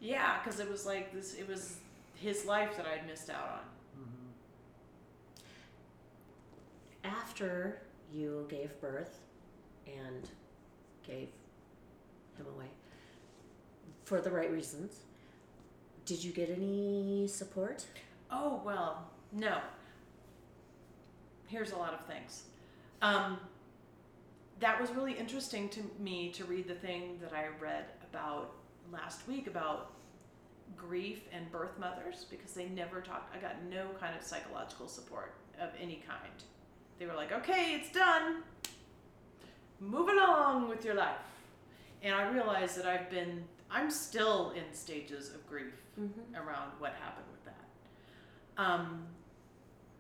yeah 0.00 0.38
because 0.42 0.61
it 0.61 0.71
was 0.71 0.87
like 0.87 1.12
this 1.12 1.35
it 1.35 1.47
was 1.49 1.76
his 2.14 2.45
life 2.47 2.76
that 2.76 2.87
i'd 2.87 3.07
missed 3.07 3.30
out 3.30 3.49
on 3.49 4.04
Mhm. 4.04 4.28
after 7.04 7.80
you 8.12 8.47
gave 8.49 8.78
birth 8.80 9.19
and 9.87 10.28
gave 11.07 11.28
him 12.37 12.47
away 12.57 12.66
for 14.04 14.21
the 14.21 14.30
right 14.30 14.50
reasons, 14.50 15.00
did 16.04 16.23
you 16.25 16.33
get 16.33 16.50
any 16.50 17.28
support? 17.28 17.87
oh 18.33 18.61
well 18.64 19.09
no 19.33 19.59
here's 21.47 21.73
a 21.73 21.76
lot 21.76 21.92
of 21.92 22.04
things 22.07 22.45
um, 23.02 23.38
that 24.61 24.80
was 24.80 24.90
really 24.92 25.12
interesting 25.14 25.69
to 25.69 25.80
me 25.99 26.30
to 26.30 26.45
read 26.45 26.66
the 26.69 26.75
thing 26.75 27.19
that 27.21 27.33
i 27.33 27.47
read 27.61 27.85
about 28.12 28.52
last 28.92 29.26
week 29.28 29.47
about 29.47 29.92
grief 30.76 31.20
and 31.32 31.50
birth 31.50 31.78
mothers 31.78 32.26
because 32.30 32.52
they 32.52 32.68
never 32.68 33.00
talked. 33.00 33.35
I 33.35 33.40
got 33.40 33.56
no 33.70 33.87
kind 34.00 34.14
of 34.16 34.23
psychological 34.23 34.88
support 34.88 35.35
of 35.61 35.70
any 35.80 36.02
kind. 36.06 36.32
They 36.99 37.06
were 37.06 37.14
like, 37.14 37.32
okay, 37.32 37.75
it's 37.75 37.90
done. 37.90 38.42
Move 39.80 40.09
along 40.09 40.68
with 40.68 40.85
your 40.85 40.94
life. 40.94 41.16
And 42.02 42.14
I 42.14 42.30
realized 42.30 42.78
that 42.78 42.87
I've 42.87 43.11
been, 43.11 43.42
I'm 43.70 43.90
still 43.90 44.52
in 44.56 44.73
stages 44.75 45.30
of 45.30 45.47
grief 45.49 45.75
Mm-hmm. 46.00 46.35
around 46.37 46.70
what 46.78 46.94
happened 46.94 47.26
with 47.30 47.44
that. 47.44 48.62
Um, 48.62 49.02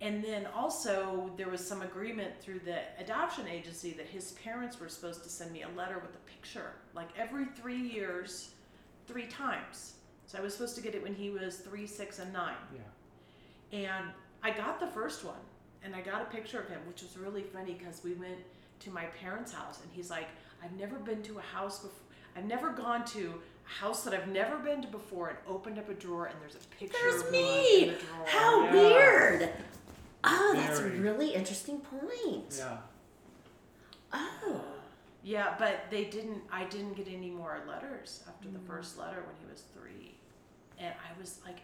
and 0.00 0.24
then 0.24 0.46
also, 0.56 1.30
there 1.36 1.48
was 1.50 1.60
some 1.66 1.82
agreement 1.82 2.40
through 2.40 2.60
the 2.60 2.78
adoption 2.98 3.46
agency 3.46 3.92
that 3.94 4.06
his 4.06 4.32
parents 4.32 4.80
were 4.80 4.88
supposed 4.88 5.22
to 5.24 5.28
send 5.28 5.52
me 5.52 5.62
a 5.62 5.68
letter 5.76 5.98
with 5.98 6.14
a 6.14 6.30
picture, 6.30 6.72
like 6.94 7.08
every 7.18 7.44
three 7.44 7.76
years, 7.76 8.54
three 9.10 9.26
times. 9.26 9.94
So 10.26 10.38
I 10.38 10.40
was 10.40 10.52
supposed 10.54 10.76
to 10.76 10.80
get 10.82 10.94
it 10.94 11.02
when 11.02 11.14
he 11.14 11.30
was 11.30 11.56
three, 11.56 11.86
six, 11.86 12.18
and 12.20 12.32
nine. 12.32 12.54
Yeah. 12.72 13.78
And 13.78 14.10
I 14.42 14.50
got 14.52 14.78
the 14.80 14.86
first 14.86 15.24
one, 15.24 15.34
and 15.84 15.94
I 15.94 16.00
got 16.00 16.22
a 16.22 16.26
picture 16.26 16.60
of 16.60 16.68
him, 16.68 16.80
which 16.86 17.02
was 17.02 17.16
really 17.16 17.42
funny 17.42 17.74
because 17.78 18.02
we 18.04 18.12
went 18.14 18.38
to 18.80 18.90
my 18.90 19.04
parents' 19.20 19.52
house, 19.52 19.80
and 19.82 19.90
he's 19.92 20.10
like, 20.10 20.28
I've 20.62 20.72
never 20.72 20.96
been 20.98 21.22
to 21.24 21.38
a 21.38 21.42
house 21.42 21.80
before. 21.80 21.96
I've 22.36 22.44
never 22.44 22.70
gone 22.70 23.04
to 23.06 23.34
a 23.66 23.68
house 23.84 24.04
that 24.04 24.14
I've 24.14 24.28
never 24.28 24.56
been 24.58 24.80
to 24.82 24.88
before 24.88 25.30
and 25.30 25.38
opened 25.48 25.78
up 25.78 25.88
a 25.88 25.94
drawer, 25.94 26.26
and 26.26 26.36
there's 26.40 26.54
a 26.54 26.58
picture 26.78 26.96
There's 27.02 27.22
of 27.22 27.32
me! 27.32 27.82
in 27.82 27.88
the 27.88 27.94
drawer. 27.96 28.26
How 28.26 28.64
Yeah. 28.64 28.72
weird! 28.72 29.50
Oh, 30.22 30.52
that's 30.54 30.78
a 30.78 30.84
really 30.90 31.34
interesting 31.34 31.80
point. 31.80 32.54
Yeah. 32.56 32.76
Oh. 34.12 34.60
Yeah, 35.22 35.54
but 35.58 35.84
they 35.90 36.04
didn't. 36.04 36.42
I 36.50 36.64
didn't 36.64 36.94
get 36.94 37.08
any 37.08 37.30
more 37.30 37.60
letters 37.68 38.22
after 38.28 38.48
the 38.48 38.58
Mm. 38.58 38.66
first 38.66 38.98
letter 38.98 39.22
when 39.22 39.36
he 39.36 39.46
was 39.52 39.62
three, 39.74 40.14
and 40.78 40.94
I 40.94 41.18
was 41.20 41.40
like, 41.44 41.60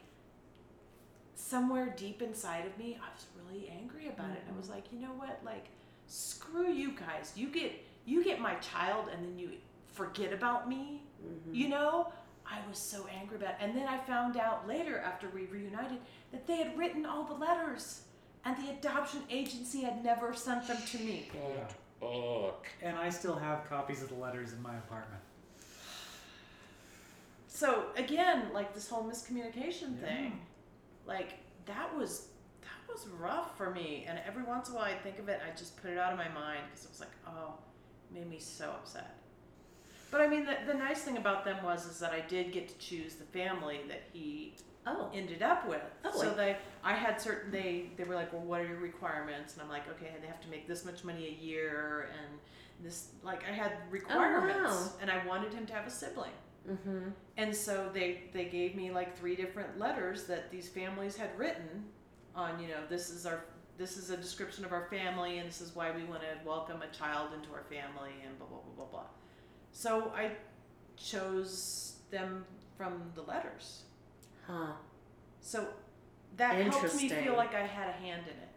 somewhere 1.35 1.95
deep 1.97 2.23
inside 2.23 2.67
of 2.67 2.77
me, 2.79 2.99
I 3.03 3.13
was 3.15 3.27
really 3.37 3.69
angry 3.69 4.09
about 4.09 4.31
it. 4.31 4.43
And 4.47 4.55
I 4.55 4.59
was 4.59 4.69
like, 4.69 4.93
you 4.93 4.99
know 4.99 5.13
what? 5.13 5.41
Like, 5.45 5.67
screw 6.07 6.71
you 6.71 6.93
guys. 6.93 7.33
You 7.37 7.49
get 7.49 7.73
you 8.05 8.23
get 8.23 8.41
my 8.41 8.55
child, 8.57 9.09
and 9.13 9.25
then 9.25 9.39
you 9.39 9.51
forget 9.93 10.33
about 10.33 10.69
me. 10.69 11.03
Mhm. 11.25 11.55
You 11.55 11.69
know. 11.69 12.13
I 12.49 12.61
was 12.69 12.79
so 12.79 13.09
angry 13.09 13.39
about 13.39 13.55
it. 13.55 13.57
And 13.59 13.77
then 13.77 13.89
I 13.89 13.99
found 13.99 14.37
out 14.37 14.69
later, 14.69 15.01
after 15.01 15.29
we 15.31 15.47
reunited, 15.47 15.99
that 16.31 16.47
they 16.47 16.59
had 16.59 16.79
written 16.79 17.05
all 17.05 17.25
the 17.25 17.35
letters, 17.35 18.03
and 18.45 18.57
the 18.57 18.71
adoption 18.71 19.25
agency 19.29 19.81
had 19.81 20.05
never 20.05 20.33
sent 20.33 20.69
them 20.69 20.77
to 20.81 20.99
me. 21.01 21.29
Yeah. 21.35 21.67
And 22.83 22.97
I 22.97 23.11
still 23.11 23.37
have 23.37 23.69
copies 23.69 24.03
of 24.03 24.09
the 24.09 24.15
letters 24.17 24.53
in 24.53 24.63
my 24.63 24.77
apartment. 24.77 25.23
So 27.49 27.87
again, 27.97 28.51
like 28.53 28.75
this 28.75 28.89
whole 28.89 29.05
miscommunication 29.05 30.01
Yeah. 30.01 30.07
thing, 30.07 30.41
like 31.07 31.35
that 31.65 31.95
was 31.97 32.29
that 32.63 32.93
was 32.93 33.07
rough 33.09 33.57
for 33.57 33.71
me. 33.71 34.05
And 34.09 34.19
every 34.27 34.43
once 34.43 34.69
in 34.69 34.75
a 34.75 34.79
while, 34.79 34.85
I 34.85 34.95
think 34.95 35.19
of 35.19 35.29
it, 35.29 35.41
I 35.47 35.57
just 35.57 35.81
put 35.81 35.91
it 35.91 35.99
out 35.99 36.13
of 36.13 36.19
my 36.19 36.29
mind 36.29 36.61
because 36.69 36.85
it 36.85 36.91
was 36.91 37.01
like, 37.01 37.13
oh, 37.27 37.55
made 38.13 38.29
me 38.29 38.39
so 38.39 38.71
upset. 38.71 39.15
But 40.11 40.21
I 40.21 40.29
mean, 40.29 40.45
the, 40.45 40.57
the 40.67 40.75
nice 40.79 41.03
thing 41.03 41.17
about 41.17 41.45
them 41.45 41.65
was 41.65 41.87
is 41.87 41.99
that 42.01 42.13
I 42.13 42.21
did 42.21 42.53
get 42.53 42.69
to 42.69 42.79
choose 42.79 43.15
the 43.15 43.25
family 43.25 43.81
that 43.89 44.03
he 44.13 44.55
Oh. 44.87 45.11
ended 45.13 45.43
up 45.43 45.69
with. 45.69 45.83
Oh, 46.05 46.21
so 46.21 46.31
I- 46.31 46.35
they, 46.35 46.57
I 46.85 46.95
had 46.95 47.21
certain 47.21 47.51
they 47.51 47.91
they 47.97 48.05
were 48.05 48.15
like, 48.15 48.33
well, 48.33 48.43
what 48.43 48.61
are 48.61 48.67
your 48.67 48.79
requirements? 48.79 49.55
And 49.55 49.63
I'm 49.63 49.69
like, 49.69 49.89
okay, 49.91 50.13
they 50.21 50.27
have 50.27 50.41
to 50.43 50.49
make 50.49 50.69
this 50.69 50.85
much 50.85 51.05
money 51.05 51.27
a 51.27 51.45
year, 51.45 52.09
and 52.13 52.39
this 52.85 53.09
like 53.23 53.43
I 53.49 53.53
had 53.53 53.73
requirements, 53.91 54.61
wow. 54.61 54.93
and 55.01 55.11
I 55.11 55.27
wanted 55.27 55.53
him 55.53 55.67
to 55.67 55.73
have 55.73 55.87
a 55.87 55.91
sibling. 55.91 56.31
Mm-hmm. 56.71 57.11
And 57.37 57.55
so 57.55 57.91
they 57.93 58.25
they 58.33 58.47
gave 58.47 58.75
me 58.75 58.91
like 58.91 59.17
three 59.19 59.37
different 59.37 59.79
letters 59.79 60.25
that 60.25 60.51
these 60.51 60.69
families 60.69 61.17
had 61.17 61.37
written 61.39 61.85
on, 62.35 62.61
you 62.61 62.69
know, 62.69 62.81
this 62.89 63.11
is 63.11 63.27
our 63.27 63.45
this 63.79 63.97
is 63.97 64.11
a 64.11 64.17
description 64.17 64.65
of 64.65 64.73
our 64.73 64.87
family 64.89 65.39
and 65.39 65.49
this 65.49 65.61
is 65.61 65.75
why 65.75 65.91
we 65.91 66.05
want 66.05 66.23
to 66.23 66.29
welcome 66.47 66.81
a 66.83 66.97
child 66.97 67.31
into 67.35 67.53
our 67.53 67.65
family 67.65 68.13
and 68.25 68.39
blah 68.39 68.47
blah 68.47 68.59
blah 68.59 68.75
blah 68.77 68.87
blah. 68.87 69.07
So 69.73 70.13
I 70.17 70.33
chose 70.97 71.97
them 72.11 72.45
from 72.77 73.03
the 73.15 73.23
letters. 73.23 73.83
Huh. 74.47 74.73
So 75.41 75.67
that 76.37 76.55
helped 76.55 76.95
me 76.97 77.09
feel 77.09 77.37
like 77.37 77.55
I 77.55 77.67
had 77.67 77.89
a 77.89 77.93
hand 77.93 78.23
in 78.25 78.33
it. 78.35 78.49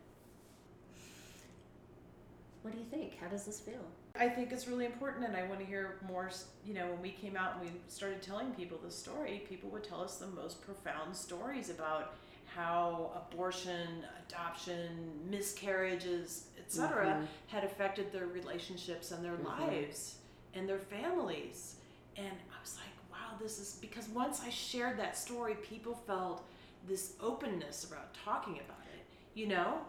What 2.62 2.74
do 2.74 2.80
you 2.80 2.86
think? 2.86 3.18
How 3.20 3.28
does 3.28 3.46
this 3.46 3.60
feel? 3.60 3.86
I 4.16 4.28
think 4.28 4.52
it's 4.52 4.68
really 4.68 4.86
important, 4.86 5.26
and 5.26 5.36
I 5.36 5.44
want 5.48 5.60
to 5.62 5.66
hear 5.66 6.00
more. 6.08 6.30
You 6.66 6.74
know, 6.74 6.88
when 6.88 7.02
we 7.02 7.12
came 7.12 7.38
out 7.38 7.56
and 7.56 7.62
we 7.72 7.72
started 7.88 8.22
telling 8.22 8.52
people 8.52 8.78
the 8.84 8.92
story, 8.92 9.44
people 9.48 9.70
would 9.70 9.84
tell 9.84 10.02
us 10.02 10.18
the 10.18 10.28
most 10.28 10.62
profound 10.62 11.16
stories 11.16 11.70
about 11.70 12.16
how 12.54 13.12
abortion, 13.32 14.04
adoption, 14.28 15.12
miscarriages, 15.30 16.48
etc., 16.58 17.06
Mhm. 17.22 17.28
had 17.48 17.64
affected 17.64 18.12
their 18.12 18.26
relationships 18.28 19.12
and 19.12 19.24
their 19.24 19.38
Mhm. 19.38 19.46
lives 19.60 20.18
and 20.54 20.68
their 20.68 20.80
families. 20.80 21.76
And 22.18 22.38
I 22.56 22.60
was 22.60 22.76
like, 22.76 23.12
wow, 23.12 23.29
this 23.42 23.60
is 23.60 23.78
because 23.82 24.08
once 24.10 24.42
I 24.46 24.50
shared 24.50 24.98
that 25.00 25.18
story, 25.18 25.56
people 25.56 25.94
felt 26.08 26.44
this 26.88 27.14
openness 27.22 27.84
about 27.86 28.14
talking 28.14 28.54
about 28.54 28.86
it, 28.94 29.06
you 29.34 29.48
know? 29.48 29.80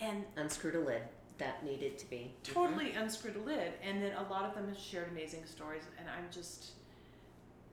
And 0.00 0.24
Unscrewed 0.36 0.74
a 0.74 0.80
lid. 0.80 1.02
That 1.38 1.64
needed 1.64 1.98
to 1.98 2.08
be. 2.08 2.34
totally 2.44 2.92
unscrewed 2.92 3.34
a 3.36 3.40
lid 3.40 3.72
and 3.82 4.00
then 4.02 4.12
a 4.12 4.22
lot 4.30 4.44
of 4.44 4.54
them 4.54 4.68
have 4.68 4.78
shared 4.78 5.08
amazing 5.10 5.44
stories 5.44 5.82
and 5.98 6.06
i'm 6.08 6.26
just 6.30 6.72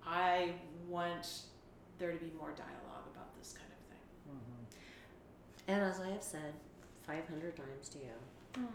i 0.07 0.53
want 0.87 1.41
there 1.99 2.11
to 2.11 2.17
be 2.17 2.31
more 2.39 2.49
dialogue 2.51 3.05
about 3.13 3.37
this 3.37 3.53
kind 3.53 3.69
of 3.69 3.77
thing 3.91 4.05
Mm-hmm. 4.31 5.71
And 5.71 5.83
as 5.83 5.99
I 5.99 6.09
have 6.09 6.23
said 6.23 6.53
500 7.05 7.55
times 7.55 7.89
to 7.89 7.97
you, 7.99 8.65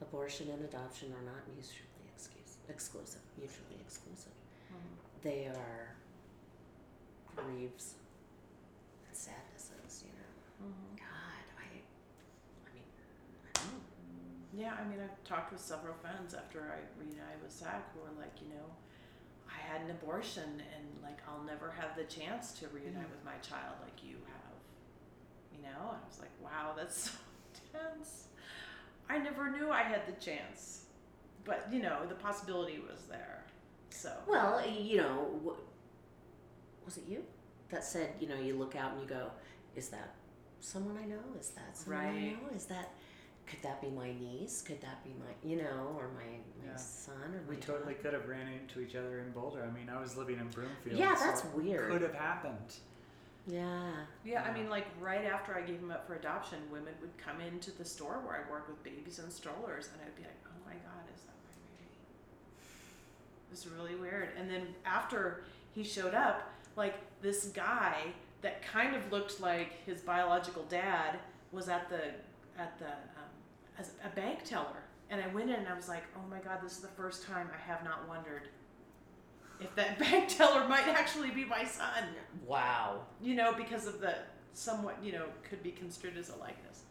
abortion 0.00 0.48
and 0.50 0.64
adoption 0.64 1.12
are 1.12 1.24
not 1.24 1.46
mutually 1.54 1.93
They 5.24 5.48
are 5.48 5.96
griefs 7.34 7.94
and 9.08 9.16
sadnesses, 9.16 10.04
you 10.04 10.12
know. 10.12 10.68
Mm-hmm. 10.68 11.00
God, 11.00 11.44
I, 11.58 11.80
I 12.62 12.70
mean, 12.76 12.84
I 13.42 13.50
don't 13.58 13.82
yeah 14.56 14.74
i 14.78 14.86
mean 14.86 15.00
i've 15.02 15.24
talked 15.24 15.50
with 15.50 15.60
several 15.60 15.94
friends 15.94 16.32
after 16.32 16.70
i 16.70 16.78
reunited 16.94 17.42
with 17.42 17.50
zach 17.50 17.90
who 17.90 17.98
are 18.06 18.14
like 18.22 18.30
you 18.40 18.46
know 18.54 18.70
i 19.50 19.58
had 19.58 19.82
an 19.82 19.90
abortion 19.90 20.46
and 20.46 20.84
like 21.02 21.18
i'll 21.26 21.42
never 21.42 21.74
have 21.76 21.96
the 21.96 22.04
chance 22.04 22.52
to 22.52 22.68
reunite 22.68 23.02
mm-hmm. 23.02 23.10
with 23.10 23.24
my 23.24 23.34
child 23.42 23.74
like 23.82 23.98
you 24.04 24.14
have 24.30 24.54
you 25.50 25.58
know? 25.62 25.90
And 25.90 25.98
i 25.98 26.06
was 26.06 26.20
like 26.20 26.30
wow 26.40 26.70
that's 26.76 27.10
so 27.10 27.18
intense. 27.74 28.28
I 29.10 29.18
never 29.18 29.50
knew 29.50 29.70
i 29.70 29.82
had 29.82 30.06
the 30.06 30.20
chance 30.24 30.84
but 31.44 31.68
you 31.70 31.82
know, 31.82 31.98
the 32.08 32.14
possibility 32.14 32.78
was 32.78 33.02
there. 33.08 33.43
So 33.94 34.10
Well, 34.26 34.60
you 34.68 34.96
know, 34.98 35.40
wh- 35.44 36.84
was 36.84 36.96
it 36.98 37.04
you 37.08 37.24
that 37.70 37.84
said, 37.84 38.10
you 38.20 38.28
know, 38.28 38.34
you 38.36 38.54
look 38.56 38.74
out 38.76 38.92
and 38.92 39.00
you 39.00 39.06
go, 39.06 39.30
is 39.76 39.88
that 39.90 40.14
someone 40.60 40.98
I 41.00 41.06
know? 41.06 41.20
Is 41.38 41.50
that 41.50 41.76
someone 41.76 42.04
I 42.04 42.20
know? 42.32 42.38
Is 42.56 42.64
that 42.66 42.90
could 43.46 43.60
that 43.62 43.80
be 43.82 43.88
my 43.90 44.10
niece? 44.12 44.62
Could 44.62 44.80
that 44.80 45.04
be 45.04 45.10
my, 45.10 45.32
you 45.48 45.56
know, 45.62 45.94
or 45.98 46.08
my 46.08 46.24
my 46.64 46.70
Yeah. 46.72 46.76
son 46.76 47.14
or 47.34 47.42
We 47.48 47.54
my 47.54 47.60
totally 47.60 47.94
daughter? 47.94 48.02
could 48.02 48.12
have 48.14 48.28
ran 48.28 48.48
into 48.48 48.80
each 48.80 48.96
other 48.96 49.20
in 49.20 49.30
Boulder. 49.32 49.62
I 49.64 49.70
mean, 49.70 49.88
I 49.88 50.00
was 50.00 50.16
living 50.16 50.38
in 50.40 50.48
Broomfield. 50.48 50.98
Yeah, 50.98 51.14
so 51.14 51.26
that's 51.26 51.44
it 51.44 51.54
weird. 51.54 51.90
Could 51.90 52.02
have 52.02 52.14
happened. 52.14 52.74
Yeah. 53.46 53.92
Yeah, 54.24 54.42
I 54.42 54.52
mean, 54.52 54.70
like 54.70 54.86
right 55.00 55.24
after 55.26 55.54
I 55.54 55.60
gave 55.60 55.78
him 55.78 55.90
up 55.90 56.06
for 56.06 56.14
adoption, 56.14 56.58
women 56.72 56.94
would 57.02 57.16
come 57.18 57.40
into 57.42 57.70
the 57.70 57.84
store 57.84 58.20
where 58.26 58.44
I 58.44 58.50
work 58.50 58.66
with 58.68 58.82
babies 58.82 59.18
and 59.18 59.30
strollers, 59.30 59.88
and 59.92 60.00
I'd 60.02 60.16
be 60.16 60.22
like, 60.22 60.40
"Oh 60.46 60.58
my 60.64 60.72
God, 60.72 61.04
is 61.14 61.20
that 61.22 61.36
my 61.44 61.52
baby?" 61.76 62.00
It 63.43 63.43
was 63.54 63.68
really 63.68 63.94
weird. 63.94 64.30
And 64.38 64.50
then 64.50 64.66
after 64.84 65.44
he 65.74 65.84
showed 65.84 66.14
up, 66.14 66.50
like 66.76 66.96
this 67.22 67.46
guy 67.46 67.96
that 68.42 68.62
kind 68.62 68.96
of 68.96 69.12
looked 69.12 69.40
like 69.40 69.84
his 69.86 70.00
biological 70.00 70.64
dad 70.64 71.18
was 71.52 71.68
at 71.68 71.88
the 71.88 72.02
at 72.60 72.78
the 72.78 72.86
um, 72.86 73.30
as 73.78 73.92
a 74.04 74.14
bank 74.14 74.44
teller, 74.44 74.82
and 75.10 75.20
I 75.20 75.28
went 75.28 75.50
in 75.50 75.56
and 75.56 75.68
I 75.68 75.74
was 75.74 75.88
like, 75.88 76.02
"Oh 76.16 76.28
my 76.28 76.38
God, 76.38 76.58
this 76.62 76.72
is 76.72 76.78
the 76.78 76.88
first 76.88 77.24
time 77.26 77.48
I 77.54 77.70
have 77.70 77.84
not 77.84 78.08
wondered." 78.08 78.48
If 79.60 79.74
that 79.76 79.98
bank 80.04 80.28
teller 80.36 80.68
might 80.68 80.88
actually 80.88 81.30
be 81.30 81.44
my 81.44 81.64
son 81.64 82.04
Wow. 82.44 83.02
you 83.22 83.34
know, 83.34 83.54
because 83.54 83.86
of 83.86 84.00
the 84.00 84.16
somewhat, 84.52 84.96
you 85.02 85.12
know, 85.12 85.26
could 85.48 85.62
be 85.62 85.70
construed 85.70 86.16
as 86.16 86.28
a 86.28 86.36
likeness. 86.36 86.82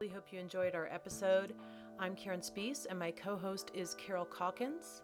Really 0.00 0.12
hope 0.12 0.26
you 0.30 0.38
enjoyed 0.38 0.74
our 0.74 0.88
episode. 0.92 1.54
I'm 1.98 2.14
Karen 2.16 2.40
Spees, 2.40 2.86
and 2.88 2.98
my 2.98 3.10
co 3.10 3.36
host 3.36 3.70
is 3.72 3.94
Carol 3.94 4.26
Calkins. 4.26 5.00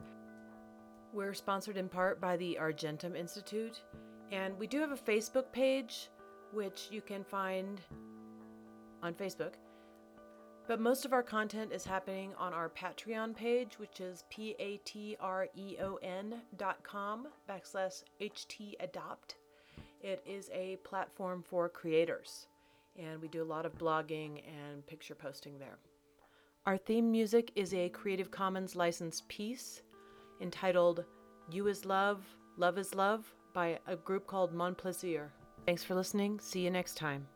We're 1.14 1.32
sponsored 1.32 1.78
in 1.78 1.88
part 1.88 2.20
by 2.20 2.36
the 2.36 2.58
Argentum 2.58 3.16
Institute, 3.16 3.82
and 4.32 4.58
we 4.58 4.66
do 4.66 4.80
have 4.80 4.92
a 4.92 4.96
Facebook 4.96 5.50
page, 5.52 6.10
which 6.52 6.88
you 6.90 7.00
can 7.00 7.24
find 7.24 7.80
on 9.02 9.14
Facebook. 9.14 9.54
But 10.68 10.80
most 10.80 11.06
of 11.06 11.12
our 11.12 11.22
content 11.22 11.72
is 11.72 11.84
happening 11.84 12.32
on 12.38 12.52
our 12.52 12.68
Patreon 12.68 13.34
page, 13.34 13.78
which 13.78 14.00
is 14.00 14.24
p 14.28 14.54
a 14.58 14.76
t 14.84 15.16
r 15.20 15.48
e 15.54 15.76
o 15.80 15.96
n 16.02 16.42
dot 16.58 16.82
com 16.82 17.28
backslash 17.48 18.02
ht 18.20 18.74
adopt. 18.80 19.36
It 20.02 20.22
is 20.26 20.50
a 20.52 20.76
platform 20.84 21.42
for 21.42 21.68
creators, 21.68 22.48
and 22.98 23.20
we 23.20 23.28
do 23.28 23.42
a 23.42 23.44
lot 23.44 23.66
of 23.66 23.78
blogging 23.78 24.42
and 24.46 24.86
picture 24.86 25.14
posting 25.14 25.58
there. 25.58 25.78
Our 26.66 26.76
theme 26.76 27.10
music 27.10 27.50
is 27.56 27.74
a 27.74 27.88
Creative 27.88 28.30
Commons 28.30 28.76
licensed 28.76 29.26
piece 29.28 29.82
entitled 30.40 31.04
You 31.50 31.66
is 31.68 31.84
Love, 31.84 32.24
Love 32.56 32.78
is 32.78 32.94
Love 32.94 33.34
by 33.52 33.78
a 33.86 33.96
group 33.96 34.26
called 34.26 34.52
Mon 34.52 34.74
Plaisir. 34.74 35.32
Thanks 35.66 35.82
for 35.82 35.94
listening. 35.94 36.38
See 36.40 36.60
you 36.60 36.70
next 36.70 36.96
time. 36.96 37.26